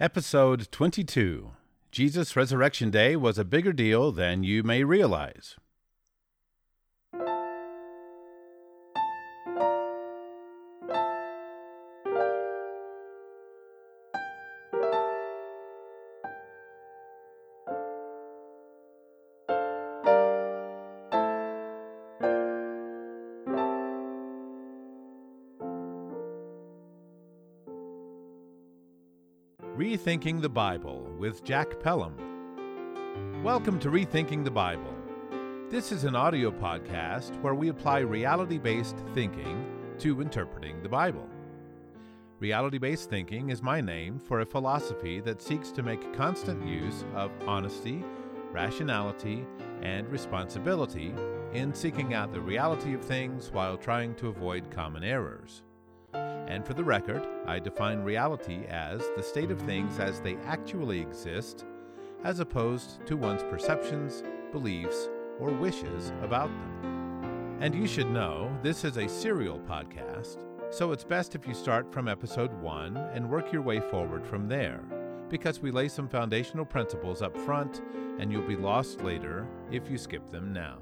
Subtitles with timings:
[0.00, 1.50] Episode 22
[1.90, 5.56] Jesus' Resurrection Day was a bigger deal than you may realize.
[29.98, 32.14] Rethinking the Bible with Jack Pelham.
[33.42, 34.94] Welcome to Rethinking the Bible.
[35.70, 39.66] This is an audio podcast where we apply reality based thinking
[39.98, 41.28] to interpreting the Bible.
[42.38, 47.04] Reality based thinking is my name for a philosophy that seeks to make constant use
[47.16, 48.04] of honesty,
[48.52, 49.44] rationality,
[49.82, 51.12] and responsibility
[51.54, 55.64] in seeking out the reality of things while trying to avoid common errors.
[56.14, 61.00] And for the record, I define reality as the state of things as they actually
[61.00, 61.64] exist,
[62.22, 64.22] as opposed to one's perceptions,
[64.52, 65.08] beliefs,
[65.40, 67.56] or wishes about them.
[67.60, 71.90] And you should know this is a serial podcast, so it's best if you start
[71.90, 74.82] from episode 1 and work your way forward from there,
[75.30, 77.80] because we lay some foundational principles up front
[78.18, 80.80] and you'll be lost later if you skip them now.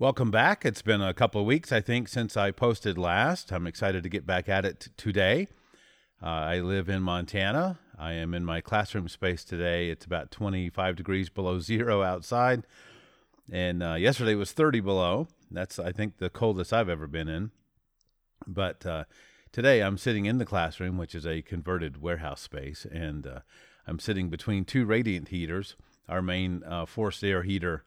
[0.00, 0.64] Welcome back.
[0.64, 3.52] It's been a couple of weeks, I think, since I posted last.
[3.52, 5.46] I'm excited to get back at it t- today.
[6.22, 7.78] Uh, I live in Montana.
[7.98, 9.90] I am in my classroom space today.
[9.90, 12.62] It's about 25 degrees below zero outside.
[13.52, 15.28] And uh, yesterday was 30 below.
[15.50, 17.50] That's, I think, the coldest I've ever been in.
[18.46, 19.04] But uh,
[19.52, 22.86] today I'm sitting in the classroom, which is a converted warehouse space.
[22.90, 23.40] And uh,
[23.86, 25.76] I'm sitting between two radiant heaters,
[26.08, 27.84] our main uh, forced air heater,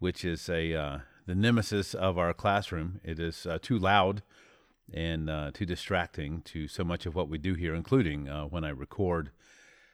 [0.00, 3.00] which is a uh, the nemesis of our classroom.
[3.04, 4.22] It is uh, too loud
[4.92, 8.64] and uh, too distracting to so much of what we do here, including uh, when
[8.64, 9.30] I record.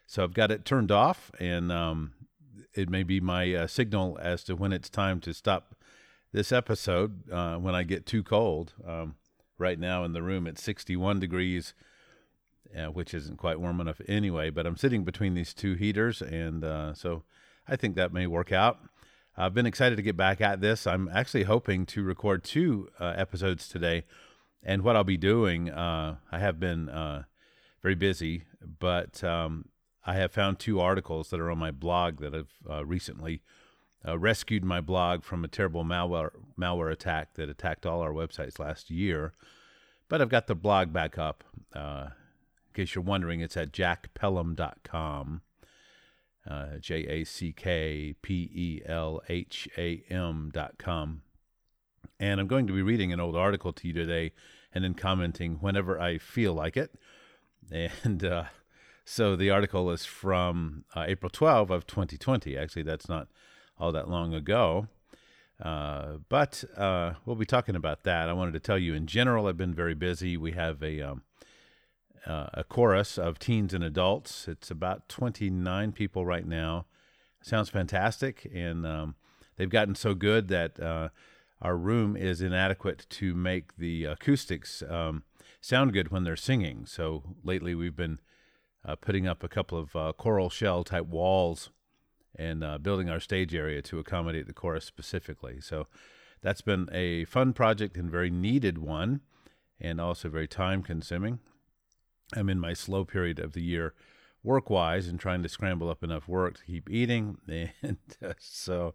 [0.06, 2.12] So I've got it turned off, and um,
[2.74, 5.74] it may be my uh, signal as to when it's time to stop
[6.32, 8.72] this episode uh, when I get too cold.
[8.86, 9.16] Um,
[9.58, 11.74] right now in the room, it's 61 degrees.
[12.76, 16.62] Uh, which isn't quite warm enough anyway, but I'm sitting between these two heaters, and
[16.96, 17.22] so
[17.66, 18.80] I think that may work out.
[19.38, 20.86] I've been excited to get back at this.
[20.86, 24.04] I'm actually hoping to record two uh, episodes today.
[24.62, 27.24] And what I'll be doing, uh, I have been uh,
[27.82, 28.44] very busy,
[28.80, 29.66] but um,
[30.04, 33.42] I have found two articles that are on my blog that have uh, recently
[34.06, 38.58] uh, rescued my blog from a terrible malware, malware attack that attacked all our websites
[38.58, 39.34] last year.
[40.08, 41.44] But I've got the blog back up.
[41.74, 42.08] Uh,
[42.68, 45.42] in case you're wondering, it's at jackpelham.com
[46.48, 51.22] uh, J A C K P E L H A M dot com.
[52.18, 54.32] And I'm going to be reading an old article to you today
[54.72, 56.94] and then commenting whenever I feel like it.
[58.04, 58.44] And uh,
[59.04, 62.56] so the article is from uh, April 12 of 2020.
[62.56, 63.26] Actually, that's not
[63.76, 64.86] all that long ago.
[65.60, 68.28] Uh, but uh, we'll be talking about that.
[68.28, 70.36] I wanted to tell you in general, I've been very busy.
[70.36, 71.22] We have a um,
[72.26, 74.48] uh, a chorus of teens and adults.
[74.48, 76.86] It's about 29 people right now.
[77.42, 78.50] Sounds fantastic.
[78.52, 79.14] And um,
[79.56, 81.10] they've gotten so good that uh,
[81.62, 85.22] our room is inadequate to make the acoustics um,
[85.60, 86.86] sound good when they're singing.
[86.86, 88.18] So lately we've been
[88.84, 91.70] uh, putting up a couple of uh, choral shell type walls
[92.38, 95.60] and uh, building our stage area to accommodate the chorus specifically.
[95.60, 95.86] So
[96.42, 99.20] that's been a fun project and very needed one,
[99.80, 101.40] and also very time consuming.
[102.34, 103.94] I'm in my slow period of the year
[104.46, 107.38] work wise and trying to scramble up enough work to keep eating.
[107.82, 108.94] And uh, so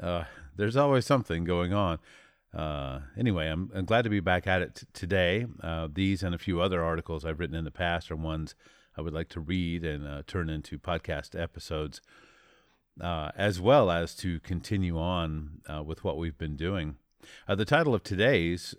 [0.00, 0.24] uh,
[0.56, 1.98] there's always something going on.
[2.52, 5.46] Uh, anyway, I'm, I'm, glad to be back at it t- today.
[5.62, 8.54] Uh, these and a few other articles I've written in the past are ones
[8.96, 12.00] I would like to read and uh, turn into podcast episodes,
[13.02, 16.96] as well as to continue on with what we've been doing.
[17.48, 18.76] the title of today's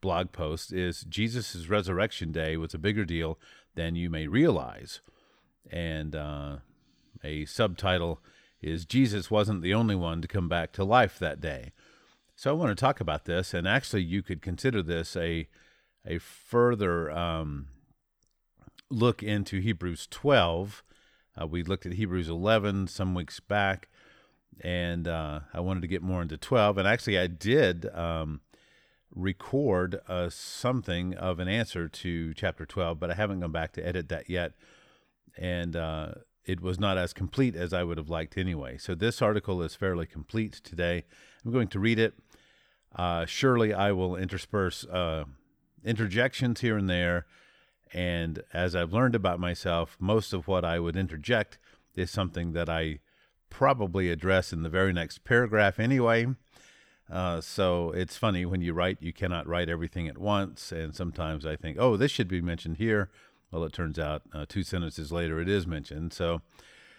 [0.00, 3.38] blog post is Jesus' resurrection day was a bigger deal
[3.74, 5.00] than you may realize.
[5.70, 6.56] And uh,
[7.22, 8.20] a subtitle
[8.60, 11.72] is Jesus wasn't the only one to come back to life that day.
[12.34, 15.48] So I want to talk about this, and actually, you could consider this a
[16.06, 17.66] a further um,
[18.90, 20.82] look into Hebrews 12.
[21.40, 23.88] Uh, we looked at Hebrews 11 some weeks back,
[24.60, 26.78] and uh, I wanted to get more into 12.
[26.78, 28.40] And actually, I did um,
[29.14, 33.86] record uh, something of an answer to chapter 12, but I haven't gone back to
[33.86, 34.52] edit that yet.
[35.36, 36.14] And uh,
[36.44, 38.78] it was not as complete as I would have liked anyway.
[38.78, 41.04] So this article is fairly complete today.
[41.44, 42.14] I'm going to read it.
[42.94, 45.24] Uh, surely I will intersperse uh,
[45.84, 47.26] interjections here and there.
[47.92, 51.58] And as I've learned about myself, most of what I would interject
[51.94, 53.00] is something that I
[53.50, 56.26] probably address in the very next paragraph anyway.
[57.10, 60.72] Uh, so it's funny when you write, you cannot write everything at once.
[60.72, 63.10] And sometimes I think, oh, this should be mentioned here.
[63.50, 66.12] Well, it turns out uh, two sentences later it is mentioned.
[66.12, 66.42] So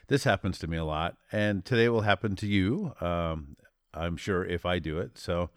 [0.08, 1.16] this happens to me a lot.
[1.32, 3.56] And today will happen to you, um,
[3.94, 5.18] I'm sure, if I do it.
[5.18, 5.52] So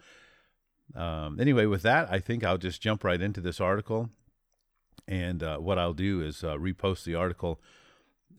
[0.95, 4.09] um, anyway, with that, I think I'll just jump right into this article.
[5.07, 7.59] And uh, what I'll do is uh, repost the article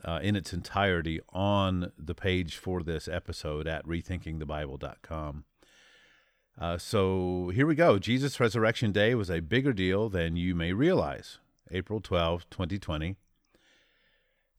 [0.04, 5.44] uh, in its entirety on the page for this episode at rethinkingthebible.com.
[6.58, 7.98] Uh, so here we go.
[7.98, 11.38] Jesus' Resurrection Day was a bigger deal than you may realize.
[11.70, 13.16] April 12, 2020.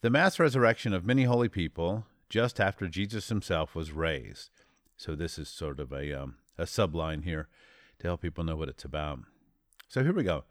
[0.01, 4.51] The mass resurrection of many holy people just after Jesus himself was raised.
[4.97, 7.47] So this is sort of a, um, a subline here
[7.99, 9.19] to help people know what it's about.
[9.87, 10.43] So here we go.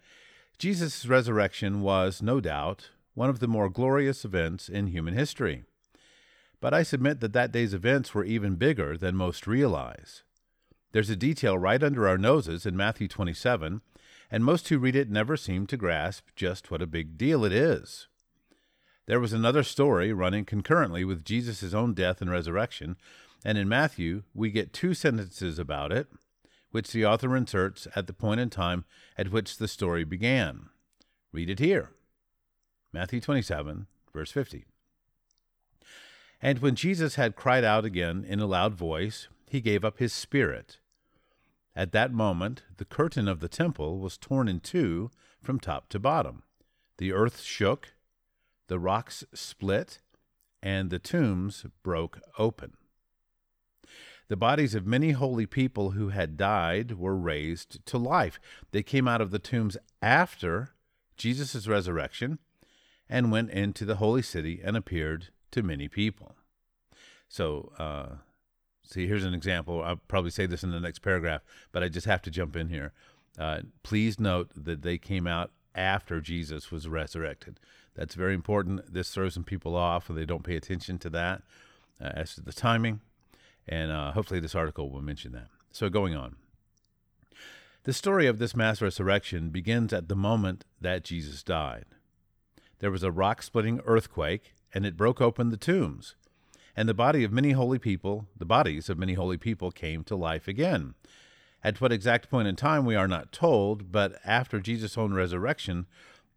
[0.58, 5.64] Jesus' resurrection was, no doubt, one of the more glorious events in human history.
[6.60, 10.23] But I submit that that day's events were even bigger than most realize.
[10.94, 13.80] There's a detail right under our noses in Matthew 27,
[14.30, 17.52] and most who read it never seem to grasp just what a big deal it
[17.52, 18.06] is.
[19.06, 22.96] There was another story running concurrently with Jesus' own death and resurrection,
[23.44, 26.06] and in Matthew we get two sentences about it,
[26.70, 28.84] which the author inserts at the point in time
[29.18, 30.68] at which the story began.
[31.32, 31.90] Read it here.
[32.92, 34.64] Matthew 27, verse 50.
[36.40, 40.12] And when Jesus had cried out again in a loud voice, he gave up his
[40.12, 40.78] spirit.
[41.76, 45.10] At that moment, the curtain of the temple was torn in two
[45.42, 46.44] from top to bottom.
[46.98, 47.94] The earth shook,
[48.68, 50.00] the rocks split,
[50.62, 52.74] and the tombs broke open.
[54.28, 58.40] The bodies of many holy people who had died were raised to life.
[58.70, 60.70] They came out of the tombs after
[61.16, 62.38] Jesus' resurrection
[63.08, 66.36] and went into the holy city and appeared to many people.
[67.28, 68.16] So, uh,
[68.84, 69.82] see, here's an example.
[69.82, 71.42] I'll probably say this in the next paragraph,
[71.72, 72.92] but I just have to jump in here.
[73.38, 77.58] Uh, please note that they came out after Jesus was resurrected.
[77.94, 78.92] That's very important.
[78.92, 81.42] This throws some people off, and they don't pay attention to that
[82.00, 83.00] uh, as to the timing.
[83.66, 85.48] And uh, hopefully, this article will mention that.
[85.72, 86.36] So, going on.
[87.84, 91.84] The story of this mass resurrection begins at the moment that Jesus died
[92.84, 96.16] there was a rock splitting earthquake, and it broke open the tombs.
[96.76, 100.16] And the body of many holy people, the bodies of many holy people, came to
[100.16, 100.94] life again.
[101.62, 105.86] At what exact point in time we are not told, but after Jesus' own resurrection,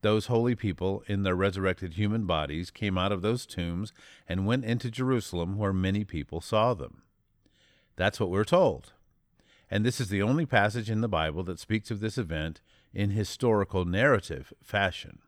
[0.01, 3.91] those holy people in their resurrected human bodies came out of those tombs
[4.29, 7.01] and went into Jerusalem where many people saw them.
[7.95, 8.93] That's what we're told.
[9.69, 12.61] And this is the only passage in the Bible that speaks of this event
[12.93, 15.19] in historical narrative fashion.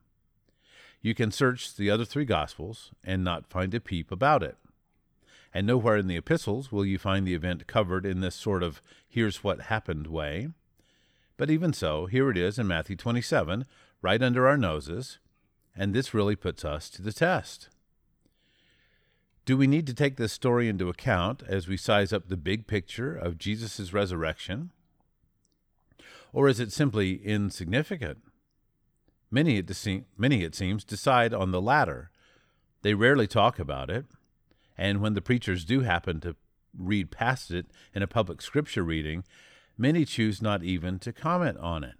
[1.02, 4.58] You can search the other three Gospels and not find a peep about it.
[5.54, 8.82] And nowhere in the epistles will you find the event covered in this sort of
[9.08, 10.50] here's what happened way.
[11.38, 13.66] But even so, here it is in Matthew 27,
[14.02, 15.20] right under our noses,
[15.76, 17.70] and this really puts us to the test.
[19.46, 22.68] Do we need to take this story into account as we size up the big
[22.68, 24.72] picture of Jesus' resurrection?
[26.32, 28.20] Or is it simply insignificant?
[29.32, 29.72] Many, it,
[30.18, 32.12] many, it seems, decide on the latter.
[32.82, 34.06] They rarely talk about it,
[34.80, 36.38] and when the preachers do happen to
[36.76, 39.26] read past it in a public scripture reading,
[39.78, 41.96] many choose not even to comment on it.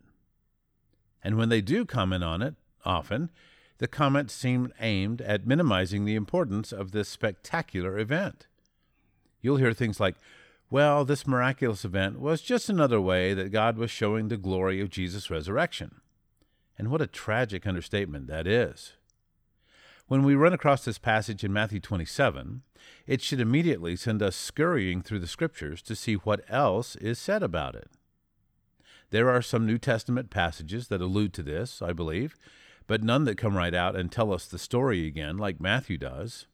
[1.22, 2.56] And when they do comment on it,
[2.86, 3.32] often,
[3.80, 8.48] the comments seem aimed at minimizing the importance of this spectacular event.
[9.42, 10.16] You'll hear things like,
[10.72, 14.90] well, this miraculous event was just another way that God was showing the glory of
[14.90, 16.00] Jesus' resurrection.
[16.78, 18.94] And what a tragic understatement that is.
[20.10, 22.64] When we run across this passage in Matthew 27,
[23.06, 27.44] it should immediately send us scurrying through the scriptures to see what else is said
[27.44, 27.92] about it.
[29.12, 32.36] There are some New Testament passages that allude to this, I believe,
[32.88, 36.48] but none that come right out and tell us the story again, like Matthew does.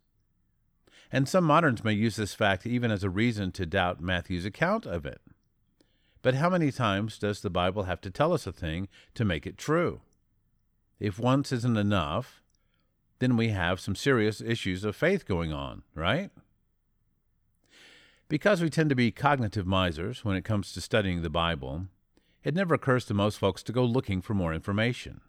[1.09, 4.85] And some moderns may use this fact even as a reason to doubt Matthew's account
[4.85, 5.21] of it.
[6.21, 9.47] But how many times does the Bible have to tell us a thing to make
[9.47, 10.01] it true?
[10.99, 12.41] If once isn't enough,
[13.19, 16.31] then we have some serious issues of faith going on, right?
[18.27, 21.87] Because we tend to be cognitive misers when it comes to studying the Bible,
[22.43, 25.21] it never occurs to most folks to go looking for more information,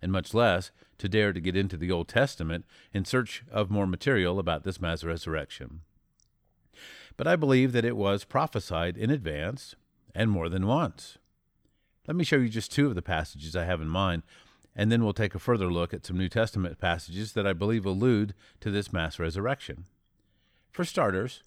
[0.00, 3.86] and much less to dare to get into the Old Testament in search of more
[3.86, 5.80] material about this mass resurrection.
[7.16, 9.74] But I believe that it was prophesied in advance,
[10.14, 11.18] and more than once.
[12.06, 14.22] Let me show you just two of the passages I have in mind,
[14.76, 17.86] and then we'll take a further look at some New Testament passages that I believe
[17.86, 19.86] allude to this mass resurrection.
[20.70, 21.42] For starters,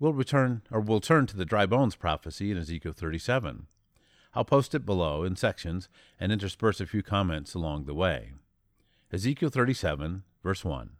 [0.00, 3.66] we'll return or we'll turn to the dry bones prophecy in Ezekiel 37.
[4.32, 8.32] I'll post it below in sections and intersperse a few comments along the way.
[9.12, 10.90] Ezekiel 37, verse 1.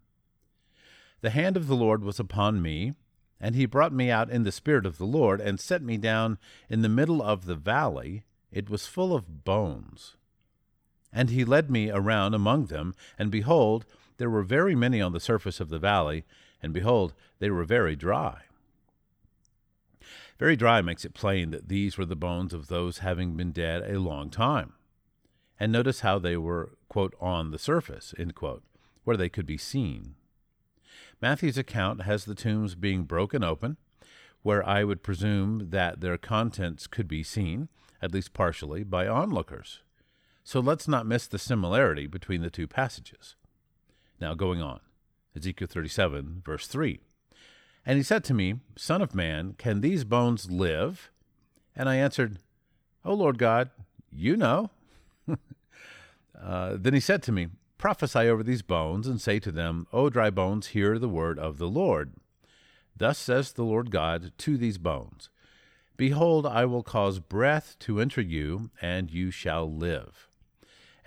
[1.21, 2.93] The hand of the Lord was upon me,
[3.39, 6.37] and he brought me out in the spirit of the Lord, and set me down
[6.69, 8.23] in the middle of the valley.
[8.51, 10.16] It was full of bones.
[11.11, 13.85] And he led me around among them, and behold,
[14.17, 16.25] there were very many on the surface of the valley,
[16.61, 18.41] and behold, they were very dry.
[20.39, 23.89] Very dry makes it plain that these were the bones of those having been dead
[23.89, 24.73] a long time.
[25.59, 28.63] And notice how they were, quote, on the surface, quote,
[29.03, 30.15] where they could be seen.
[31.21, 33.77] Matthew's account has the tombs being broken open,
[34.43, 37.69] where I would presume that their contents could be seen,
[38.01, 39.81] at least partially, by onlookers.
[40.47, 43.35] So let's not miss the similarity between the two passages.
[44.21, 44.79] Now, going on,
[45.35, 47.01] Ezekiel 37, verse 3.
[47.85, 51.11] And he said to me, Son of man, can these bones live?
[51.75, 52.39] And I answered,
[53.03, 53.71] O Lord God,
[54.09, 54.69] you know.
[56.41, 60.09] uh, then he said to me, Prophesy over these bones, and say to them, O
[60.09, 62.13] dry bones, hear the word of the Lord.
[62.95, 65.27] Thus says the Lord God to these bones
[65.97, 70.26] Behold, I will cause breath to enter you, and you shall live.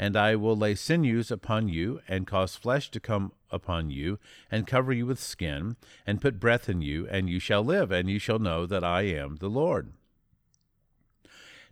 [0.00, 4.18] And I will lay sinews upon you, and cause flesh to come upon you,
[4.50, 5.76] and cover you with skin,
[6.06, 9.02] and put breath in you, and you shall live, and you shall know that I
[9.02, 9.92] am the Lord.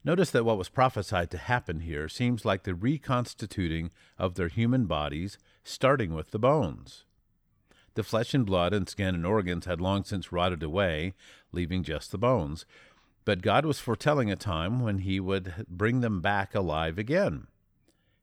[0.05, 4.85] Notice that what was prophesied to happen here seems like the reconstituting of their human
[4.85, 7.07] bodies, starting with the bones.
[7.95, 11.15] The flesh and blood and skin and organs had long since rotted away,
[11.51, 12.67] leaving just the bones.
[13.25, 17.47] But God was foretelling a time when he would bring them back alive again.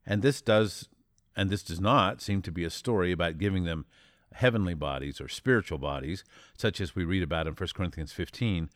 [0.05, 0.89] And this does
[1.35, 3.85] and this does not seem to be a story about giving them
[4.33, 6.23] heavenly bodies or spiritual bodies,
[6.57, 8.69] such as we read about in 1 Corinthians 15.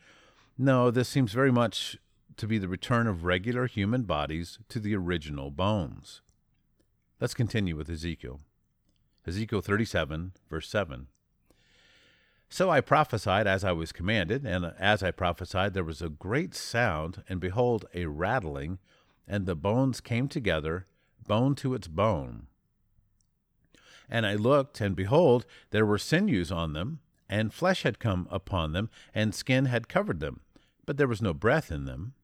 [0.58, 1.96] No, this seems very much
[2.36, 6.20] to be the return of regular human bodies to the original bones.
[7.20, 8.40] Let's continue with Ezekiel.
[9.26, 11.08] Ezekiel 37, verse 7.
[12.48, 16.54] So I prophesied as I was commanded, and as I prophesied, there was a great
[16.54, 18.78] sound, and behold, a rattling,
[19.28, 20.86] and the bones came together,
[21.26, 22.46] bone to its bone.
[24.08, 28.72] And I looked, and behold, there were sinews on them, and flesh had come upon
[28.72, 30.40] them, and skin had covered them,
[30.84, 32.14] but there was no breath in them.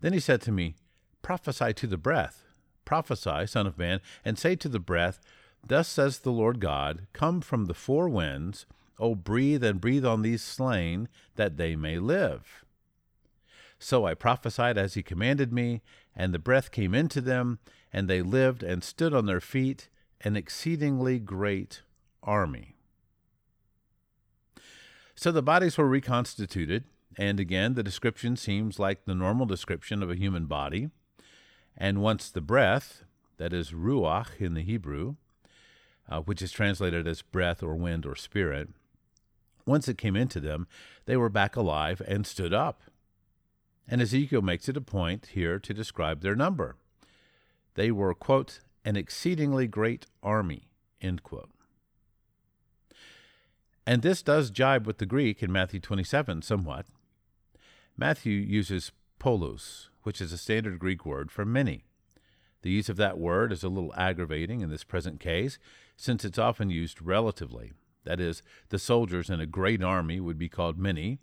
[0.00, 0.74] Then he said to me,
[1.22, 2.44] Prophesy to the breath,
[2.84, 5.20] prophesy, Son of Man, and say to the breath,
[5.64, 8.66] Thus says the Lord God, Come from the four winds,
[8.98, 12.64] O breathe and breathe on these slain, that they may live.
[13.78, 15.82] So I prophesied as he commanded me,
[16.14, 17.58] and the breath came into them,
[17.92, 19.88] and they lived and stood on their feet,
[20.22, 21.82] an exceedingly great
[22.22, 22.76] army.
[25.14, 26.84] So the bodies were reconstituted,
[27.16, 30.90] and again, the description seems like the normal description of a human body.
[31.76, 33.04] And once the breath,
[33.36, 35.16] that is ruach in the Hebrew,
[36.08, 38.68] uh, which is translated as breath or wind or spirit,
[39.66, 40.66] once it came into them,
[41.06, 42.82] they were back alive and stood up.
[43.90, 46.76] And Ezekiel makes it a point here to describe their number.
[47.74, 50.68] They were, quote, an exceedingly great army,
[51.00, 51.50] end quote.
[53.84, 56.86] And this does jibe with the Greek in Matthew 27 somewhat.
[57.96, 61.82] Matthew uses polus, which is a standard Greek word for many.
[62.62, 65.58] The use of that word is a little aggravating in this present case,
[65.96, 67.72] since it's often used relatively.
[68.04, 71.18] That is, the soldiers in a great army would be called many,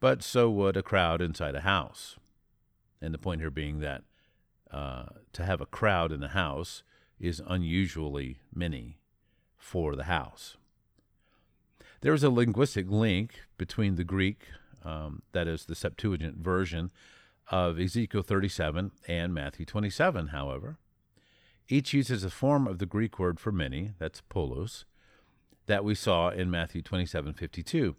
[0.00, 2.16] but so would a crowd inside a house.
[3.00, 4.02] And the point here being that
[4.70, 6.82] uh, to have a crowd in a house
[7.18, 8.98] is unusually many
[9.56, 10.56] for the house.
[12.00, 14.44] There is a linguistic link between the Greek,
[14.84, 16.90] um, that is the Septuagint version
[17.50, 20.78] of Ezekiel 37 and Matthew 27, however.
[21.68, 24.86] Each uses a form of the Greek word for many, that's polus,
[25.66, 27.96] that we saw in Matthew 27 52.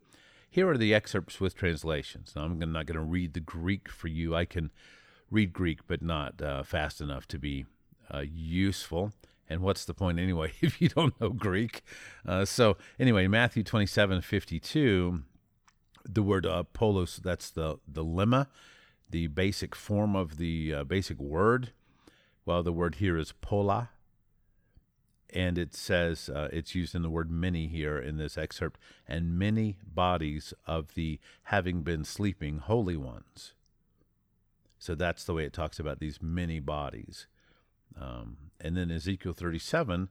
[0.54, 2.34] Here are the excerpts with translations.
[2.36, 4.36] Now, I'm not going to read the Greek for you.
[4.36, 4.70] I can
[5.30, 7.66] read Greek, but not uh, fast enough to be
[8.14, 9.14] uh, useful.
[9.50, 11.84] And what's the point anyway if you don't know Greek?
[12.28, 15.24] Uh, so, anyway, Matthew 27 52,
[16.04, 18.48] the word uh, polus, that's the, the lemma,
[19.10, 21.72] the basic form of the uh, basic word.
[22.46, 23.92] Well, the word here is pola.
[25.34, 29.40] And it says uh, it's used in the word many here in this excerpt, and
[29.40, 33.54] many bodies of the having been sleeping holy ones.
[34.78, 37.28] So that's the way it talks about these many bodies.
[38.00, 40.10] Um, and then Ezekiel 37,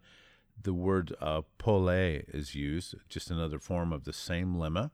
[0.62, 4.90] the word uh, pole is used, just another form of the same lemma.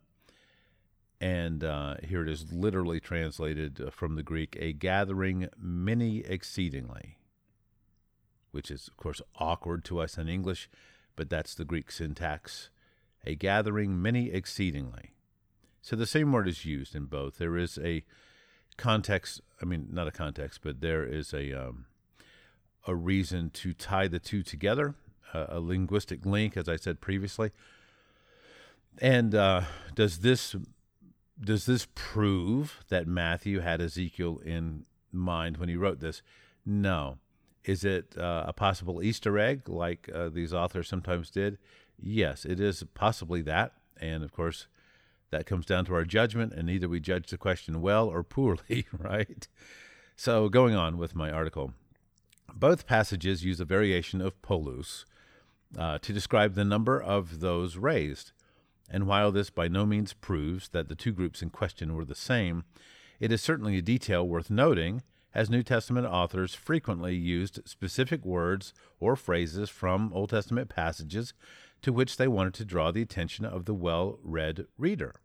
[1.21, 7.17] And uh, here it is literally translated uh, from the Greek, a gathering many exceedingly,
[8.57, 10.71] which is, of course, awkward to us in English,
[11.15, 12.71] but that's the Greek syntax.
[13.27, 15.11] A gathering many exceedingly.
[15.83, 17.37] So the same word is used in both.
[17.37, 18.03] There is a
[18.79, 21.85] context, I mean, not a context, but there is a, um,
[22.87, 24.95] a reason to tie the two together,
[25.35, 27.51] uh, a linguistic link, as I said previously.
[28.99, 29.63] And uh,
[29.95, 30.57] does this
[31.39, 36.23] does this prove that Matthew had Ezekiel in mind when he wrote this?
[36.65, 37.19] No.
[37.67, 41.59] Is it uh, a possible Easter egg like uh, these authors sometimes did?
[41.99, 43.73] Yes, it is possibly that.
[44.01, 44.69] And of course,
[45.31, 48.87] that comes down to our judgment, and either we judge the question well or poorly,
[48.99, 49.49] right?
[50.15, 51.73] So, going on with my article,
[52.55, 55.05] both passages use a variation of polus
[55.77, 58.33] uh, to describe the number of those raised.
[58.89, 62.15] And while this by no means proves that the two groups in question were the
[62.15, 62.65] same,
[63.19, 65.03] it is certainly a detail worth noting,
[65.37, 71.35] as New Testament authors frequently used specific words or phrases from Old Testament passages
[71.83, 75.17] to which they wanted to draw the attention of the well read reader.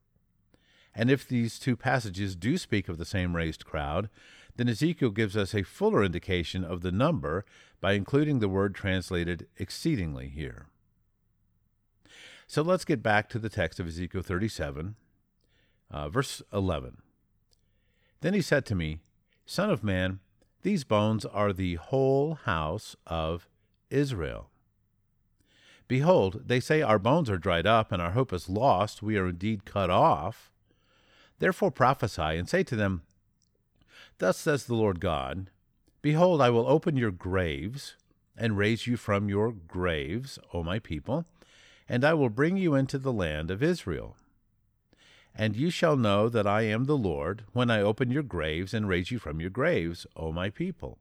[0.94, 4.10] And if these two passages do speak of the same raised crowd,
[4.58, 7.46] then Ezekiel gives us a fuller indication of the number
[7.80, 10.65] by including the word translated exceedingly here.
[12.48, 14.96] So let's get back to the text of Ezekiel 37,
[15.89, 16.98] uh, verse 11.
[18.20, 19.00] Then he said to me,
[19.51, 20.22] Son of man,
[20.62, 23.50] these bones are the whole house of
[23.89, 24.50] Israel.
[25.89, 29.03] Behold, they say, Our bones are dried up, and our hope is lost.
[29.03, 30.53] We are indeed cut off.
[31.39, 33.01] Therefore prophesy, and say to them,
[34.20, 35.50] Thus says the Lord God
[36.01, 37.98] Behold, I will open your graves,
[38.38, 41.25] and raise you from your graves, O my people
[41.92, 44.16] and I will bring you into the land of Israel.
[45.35, 48.87] And you shall know that I am the Lord when I open your graves and
[48.87, 50.98] raise you from your graves, O my people.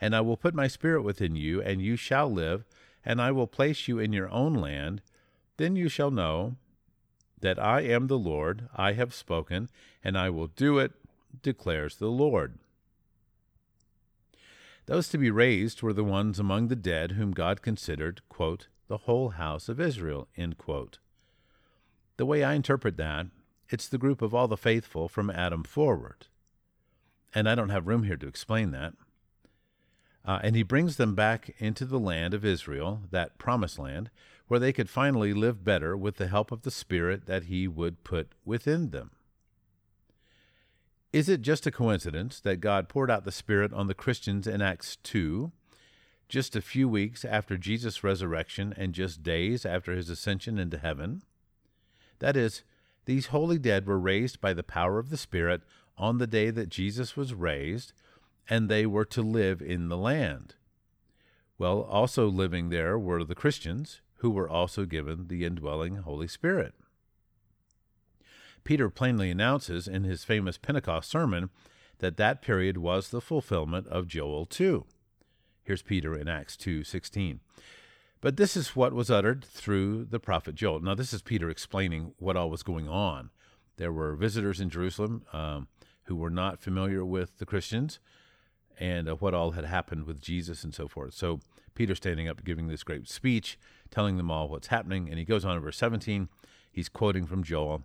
[0.00, 2.64] And I will put my spirit within you, and you shall live,
[3.04, 5.00] and I will place you in your own land.
[5.56, 6.56] Then you shall know
[7.40, 9.70] that I am the Lord, I have spoken,
[10.04, 10.92] and I will do it,
[11.42, 12.58] declares the Lord.
[14.86, 18.98] Those to be raised were the ones among the dead whom God considered, quote, the
[18.98, 20.28] whole house of Israel.
[22.16, 23.26] The way I interpret that,
[23.68, 26.26] it's the group of all the faithful from Adam forward.
[27.34, 28.94] And I don't have room here to explain that.
[30.24, 34.10] Uh, and he brings them back into the land of Israel, that promised land,
[34.48, 38.02] where they could finally live better with the help of the Spirit that he would
[38.04, 39.12] put within them.
[41.12, 44.60] Is it just a coincidence that God poured out the Spirit on the Christians in
[44.60, 45.52] Acts 2
[46.28, 51.22] just a few weeks after Jesus' resurrection and just days after his ascension into heaven.
[52.18, 52.64] That is,
[53.06, 55.62] these holy dead were raised by the power of the Spirit
[55.96, 57.92] on the day that Jesus was raised,
[58.48, 60.54] and they were to live in the land.
[61.58, 66.74] Well, also living there were the Christians, who were also given the indwelling Holy Spirit.
[68.64, 71.50] Peter plainly announces in his famous Pentecost sermon
[71.98, 74.84] that that period was the fulfillment of Joel 2.
[75.62, 77.40] Here's Peter in Acts 2:16.
[78.26, 80.80] But this is what was uttered through the prophet Joel.
[80.80, 83.30] Now, this is Peter explaining what all was going on.
[83.76, 85.68] There were visitors in Jerusalem um,
[86.06, 88.00] who were not familiar with the Christians
[88.80, 91.14] and uh, what all had happened with Jesus and so forth.
[91.14, 91.38] So,
[91.76, 93.60] Peter standing up giving this great speech,
[93.92, 95.08] telling them all what's happening.
[95.08, 96.28] And he goes on in verse 17.
[96.72, 97.84] He's quoting from Joel.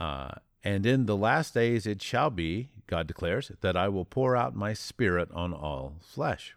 [0.00, 0.32] Uh,
[0.64, 4.56] and in the last days it shall be, God declares, that I will pour out
[4.56, 6.56] my spirit on all flesh.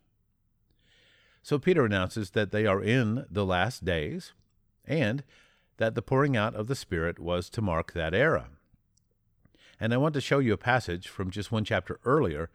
[1.47, 4.33] So Peter announces that they are in the last days
[4.83, 5.23] and
[5.77, 8.49] that the pouring out of the Spirit was to mark that era.
[9.79, 12.49] And I want to show you a passage from just one chapter earlier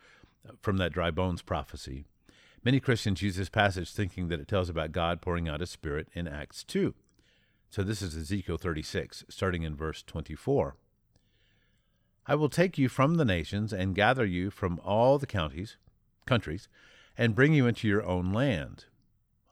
[0.46, 2.04] uh, from that dry bones prophecy.
[2.62, 6.08] Many Christians use this passage thinking that it tells about God pouring out his Spirit
[6.12, 6.92] in Acts 2.
[7.70, 10.76] So this is Ezekiel 36, starting in verse 24.
[12.26, 15.78] I will take you from the nations and gather you from all the counties,
[16.26, 16.68] countries,
[17.16, 18.86] and bring you into your own land.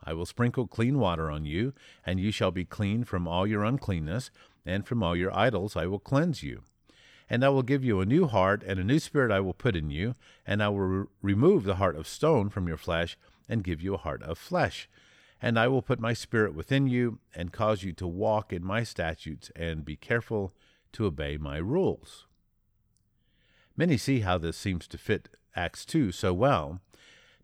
[0.03, 1.75] I will sprinkle clean water on you,
[2.07, 4.31] and you shall be clean from all your uncleanness,
[4.65, 6.63] and from all your idols I will cleanse you.
[7.29, 9.77] And I will give you a new heart, and a new spirit I will put
[9.77, 10.15] in you,
[10.47, 13.17] and I will re- remove the heart of stone from your flesh,
[13.49, 14.89] and give you a heart of flesh.
[15.43, 18.85] And I will put my spirit within you, and cause you to walk in my
[18.85, 20.55] statutes, and be careful
[20.93, 22.27] to obey my rules.
[23.77, 26.81] Many see how this seems to fit Acts 2 so well.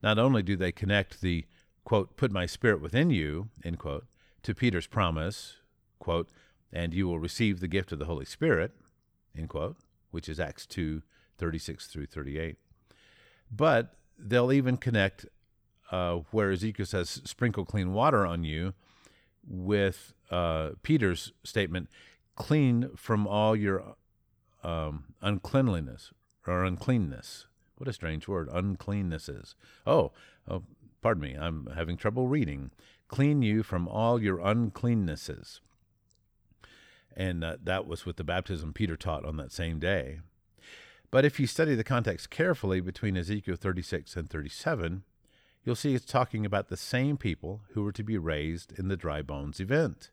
[0.07, 1.47] Not only do they connect the,
[1.85, 4.07] quote, put my spirit within you, end quote,
[4.45, 5.57] to Peter's promise,
[5.99, 6.29] quote,
[6.73, 8.71] and you will receive the gift of the Holy Spirit,
[9.37, 9.77] end quote,
[10.13, 11.03] which is Acts 2,
[11.39, 12.55] 36 through 38.
[13.51, 15.27] But they'll even connect
[15.91, 18.75] uh, where Ezekiel says, sprinkle clean water on you,
[19.45, 21.89] with uh, Peter's statement,
[22.37, 23.97] clean from all your
[24.63, 26.13] um, uncleanliness
[26.47, 27.47] or uncleanness.
[27.77, 29.55] What a strange word, uncleannesses.
[29.87, 30.13] Oh,
[30.49, 30.63] oh,
[31.03, 32.71] pardon me, I'm having trouble reading.
[33.09, 35.61] Clean you from all your uncleannesses.
[37.17, 40.21] And uh, that was with the baptism Peter taught on that same day.
[41.11, 45.05] But if you study the context carefully between Ezekiel 36 and 37,
[45.65, 48.97] you'll see it's talking about the same people who were to be raised in the
[48.97, 50.11] dry bones event.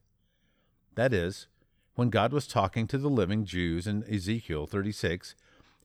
[0.95, 1.47] That is,
[1.95, 5.35] when God was talking to the living Jews in Ezekiel 36,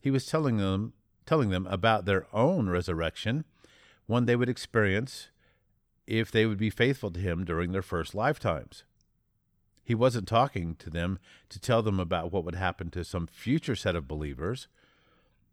[0.01, 0.93] he was telling them
[1.29, 3.45] telling them about their own resurrection,
[4.07, 5.29] one they would experience
[6.07, 8.85] if they would be faithful to him during their first lifetimes.
[9.85, 11.19] He wasn't talking to them
[11.51, 14.69] to tell them about what would happen to some future set of believers.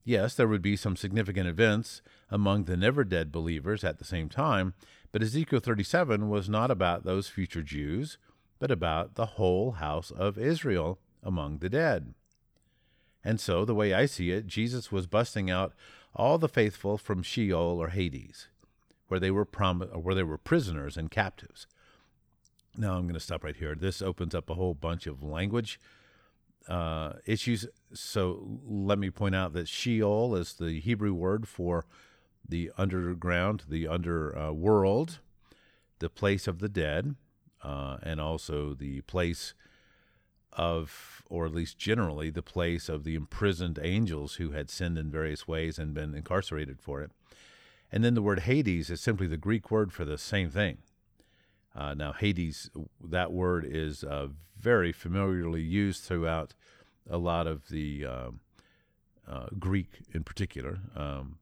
[0.06, 4.30] Yes, there would be some significant events among the never dead believers at the same
[4.30, 4.76] time,
[5.12, 8.18] but Ezekiel 37 was not about those future Jews,
[8.60, 12.14] but about the whole house of Israel among the dead.
[13.26, 15.74] And so, the way I see it, Jesus was busting out
[16.16, 18.48] all the faithful from Sheol or Hades,
[19.08, 21.66] where they were prom- where they were prisoners and captives.
[22.78, 23.74] Now I'm going to stop right here.
[23.74, 25.80] This opens up a whole bunch of language
[26.68, 27.68] uh, issues.
[27.94, 31.86] So let me point out that Sheol is the Hebrew word for
[32.48, 35.56] the underground, the underworld, uh,
[36.00, 37.16] the place of the dead,
[37.64, 39.54] uh, and also the place
[40.56, 45.12] of, or at least generally, the place of the imprisoned angels who had sinned in
[45.12, 47.12] various ways and been incarcerated for it.
[47.92, 50.80] And then the word Hades is simply the Greek word for the same thing.
[51.76, 52.70] Uh, now, Hades,
[53.04, 56.54] that word is uh, very familiarly used throughout
[57.10, 58.40] a lot of the um,
[59.28, 61.38] uh, Greek, in particular, um,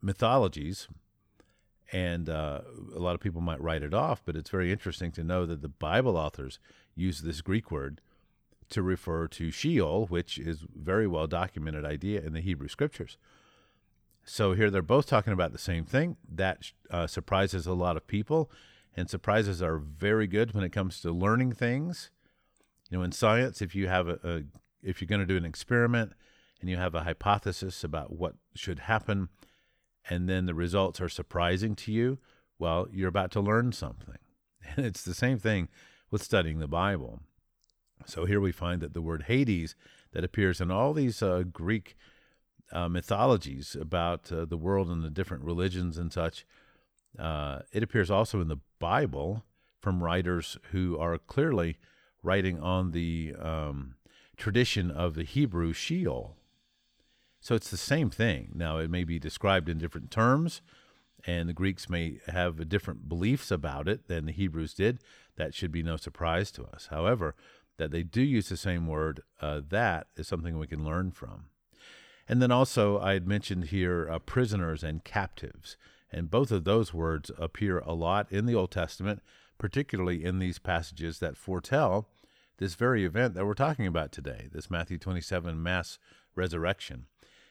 [0.00, 0.88] mythologies.
[1.92, 2.62] And uh,
[2.94, 5.62] a lot of people might write it off, but it's very interesting to know that
[5.62, 6.58] the Bible authors
[6.96, 8.00] use this Greek word
[8.70, 13.16] to refer to Sheol, which is very well documented idea in the Hebrew scriptures.
[14.24, 16.16] So here they're both talking about the same thing.
[16.28, 18.50] That uh, surprises a lot of people,
[18.96, 22.10] and surprises are very good when it comes to learning things.
[22.90, 24.42] You know, in science, if you have a, a
[24.82, 26.12] if you're going to do an experiment
[26.60, 29.28] and you have a hypothesis about what should happen,
[30.08, 32.18] and then the results are surprising to you,
[32.58, 34.16] well, you're about to learn something.
[34.76, 35.68] And it's the same thing
[36.10, 37.20] with studying the Bible.
[38.06, 39.74] So here we find that the word Hades,
[40.12, 41.96] that appears in all these uh, Greek
[42.72, 46.46] uh, mythologies about uh, the world and the different religions and such,
[47.18, 49.44] uh, it appears also in the Bible
[49.80, 51.76] from writers who are clearly
[52.22, 53.96] writing on the um,
[54.36, 56.36] tradition of the Hebrew Sheol.
[57.40, 58.52] So it's the same thing.
[58.54, 60.62] Now, it may be described in different terms,
[61.26, 65.00] and the Greeks may have different beliefs about it than the Hebrews did.
[65.36, 66.88] That should be no surprise to us.
[66.90, 67.34] However,
[67.76, 71.46] that they do use the same word, uh, that is something we can learn from.
[72.28, 75.76] And then also, I had mentioned here uh, prisoners and captives.
[76.10, 79.20] And both of those words appear a lot in the Old Testament,
[79.58, 82.08] particularly in these passages that foretell
[82.58, 85.98] this very event that we're talking about today, this Matthew 27 mass
[86.36, 87.06] resurrection.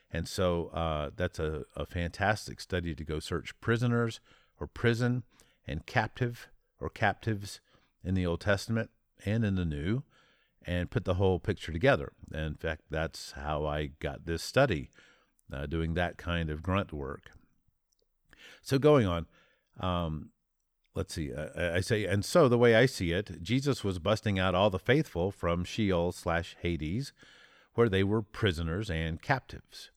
[0.10, 4.22] And so uh, that's a, a fantastic study to go search prisoners
[4.60, 5.24] or prison
[5.68, 6.48] and captive
[6.80, 7.60] or captives
[8.04, 8.92] in the Old Testament
[9.26, 10.04] and in the New
[10.66, 12.14] and put the whole picture together.
[12.34, 14.90] In fact, that's how I got this study,
[15.52, 17.32] uh, doing that kind of grunt work.
[18.62, 19.26] So, going on,
[19.80, 20.30] um,
[20.96, 24.40] let's see, uh, I say, and so the way I see it, Jesus was busting
[24.40, 27.12] out all the faithful from Sheol slash Hades,
[27.74, 29.92] where they were prisoners and captives.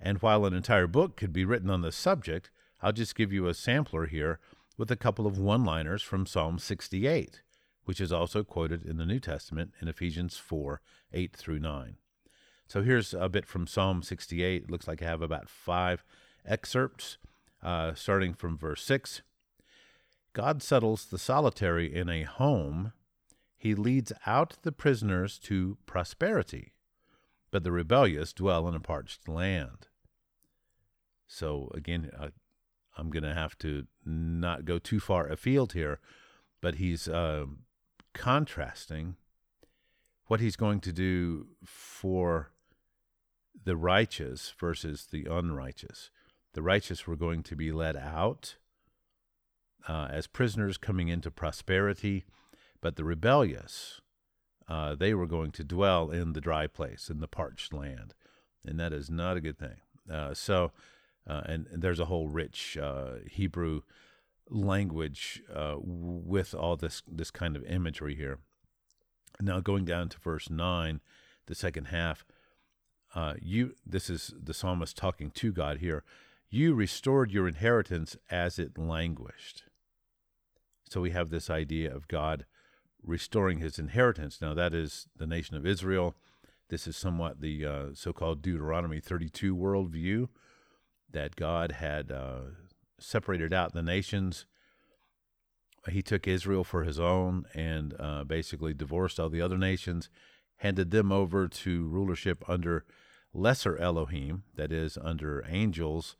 [0.00, 2.50] And while an entire book could be written on the subject,
[2.82, 4.38] I'll just give you a sampler here
[4.76, 7.42] with a couple of one liners from Psalm 68
[7.88, 11.96] which is also quoted in the New Testament in Ephesians 4 8 through 9.
[12.66, 14.64] So here's a bit from Psalm 68.
[14.64, 16.04] It looks like I have about five
[16.44, 17.16] excerpts,
[17.62, 19.22] uh, starting from verse 6.
[20.34, 22.92] God settles the solitary in a home.
[23.56, 26.74] He leads out the prisoners to prosperity,
[27.50, 29.88] but the rebellious dwell in a parched land.
[31.26, 32.28] So again, uh,
[32.98, 36.00] I'm going to have to not go too far afield here,
[36.60, 37.46] but he's uh,
[38.18, 39.14] contrasting
[40.26, 42.50] what he's going to do for
[43.64, 46.10] the righteous versus the unrighteous.
[46.52, 48.56] The righteous were going to be led out
[49.88, 52.24] uh, as prisoners coming into prosperity,
[52.80, 54.00] but the rebellious,
[54.68, 58.14] uh, they were going to dwell in the dry place, in the parched land.
[58.66, 59.80] And that is not a good thing.
[60.12, 60.72] Uh, so,
[61.26, 63.82] uh, and, and, there's a whole rich uh, Hebrew
[64.50, 68.38] language uh, with all this, this kind of imagery here.
[69.40, 71.00] Now, going down to verse 9,
[71.46, 72.24] the second half,
[73.40, 76.04] you this is the psalmist talking to God here.
[76.50, 79.64] You restored your inheritance as it languished.
[80.88, 82.46] So we have this idea of God
[83.02, 84.40] restoring his inheritance.
[84.40, 86.16] Now, that is the nation of Israel.
[86.68, 90.28] This is somewhat the uh, so called Deuteronomy 32 worldview
[91.10, 92.40] that God had uh,
[92.98, 94.46] separated out the nations.
[95.88, 100.10] He took Israel for his own and uh, basically divorced all the other nations,
[100.56, 102.84] handed them over to rulership under
[103.32, 106.16] lesser Elohim, that is, under angels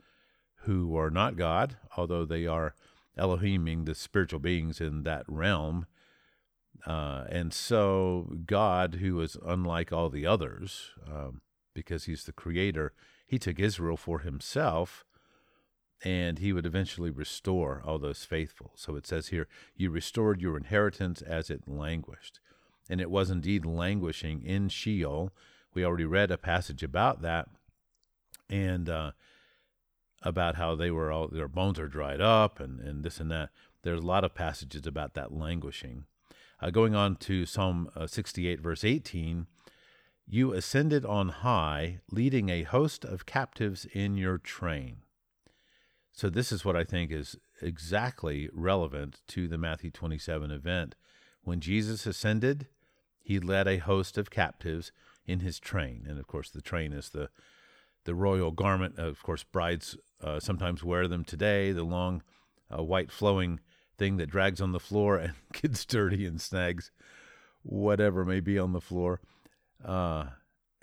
[0.62, 2.74] who are not God, although they are
[3.16, 5.86] Elohim being the spiritual beings in that realm.
[6.86, 11.40] Uh, and so God, who is unlike all the others, um,
[11.74, 12.92] because he's the creator,
[13.26, 15.04] he took Israel for himself
[16.04, 18.72] and he would eventually restore all those faithful.
[18.76, 22.40] So it says here, You restored your inheritance as it languished.
[22.88, 25.32] And it was indeed languishing in Sheol.
[25.74, 27.48] We already read a passage about that.
[28.48, 29.12] And uh,
[30.22, 33.50] about how they were all their bones are dried up and, and this and that.
[33.82, 36.04] There's a lot of passages about that languishing.
[36.61, 39.46] Uh, going on to Psalm uh, 68, verse 18,
[40.26, 44.98] you ascended on high, leading a host of captives in your train.
[46.18, 50.96] So, this is what I think is exactly relevant to the Matthew 27 event.
[51.44, 52.66] When Jesus ascended,
[53.20, 54.90] he led a host of captives
[55.26, 56.04] in his train.
[56.09, 57.28] And of course, the train is the
[58.02, 58.98] the royal garment.
[58.98, 62.24] Of course, brides uh, sometimes wear them today, the long
[62.68, 63.61] uh, white flowing
[63.96, 66.90] thing that drags on the floor and gets dirty and snags
[67.62, 69.20] whatever may be on the floor.
[69.85, 70.24] Uh,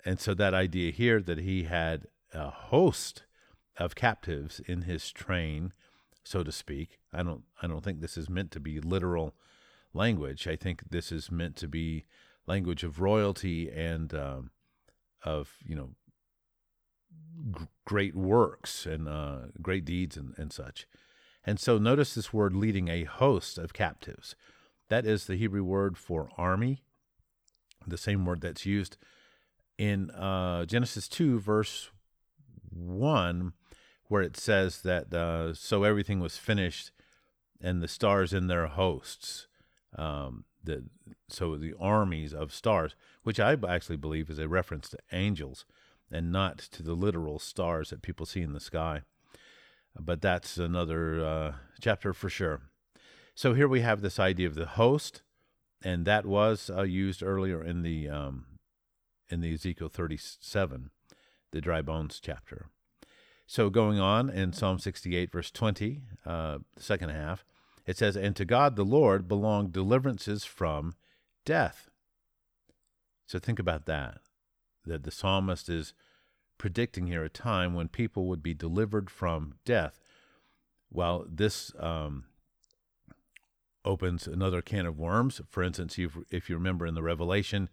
[0.02, 3.25] and so that idea here that he had a host
[3.78, 5.72] of captives in his train,
[6.24, 6.98] so to speak.
[7.12, 9.34] I don't I don't think this is meant to be literal
[9.92, 10.46] language.
[10.46, 12.04] I think this is meant to be
[12.46, 14.50] language of royalty and um,
[15.24, 15.90] of you know
[17.84, 20.86] great works and uh, great deeds and, and such.
[21.44, 24.34] And so notice this word leading a host of captives.
[24.88, 26.82] That is the Hebrew word for army,
[27.86, 28.96] the same word that's used
[29.78, 31.90] in uh, Genesis 2, verse
[32.70, 33.52] 1,
[34.08, 36.92] where it says that uh, so everything was finished
[37.60, 39.46] and the stars in their hosts.
[39.96, 40.84] Um, the,
[41.28, 45.64] so the armies of stars, which I actually believe is a reference to angels
[46.10, 49.02] and not to the literal stars that people see in the sky.
[49.98, 52.62] But that's another uh, chapter for sure.
[53.34, 55.22] So here we have this idea of the host,
[55.82, 58.46] and that was uh, used earlier in the um,
[59.28, 60.90] in the Ezekiel 37,
[61.50, 62.66] the dry bones chapter.
[63.46, 67.44] So going on in Psalm 68, verse 20, uh, the second half,
[67.86, 70.96] it says, "And to God the Lord belong deliverances from
[71.44, 71.88] death."
[73.26, 74.20] So think about that
[74.84, 75.92] that the psalmist is
[76.58, 80.00] predicting here a time when people would be delivered from death.
[80.90, 82.24] Well, this um,
[83.84, 85.40] opens another can of worms.
[85.48, 85.98] For instance,
[86.30, 87.68] if you remember in the Revelation,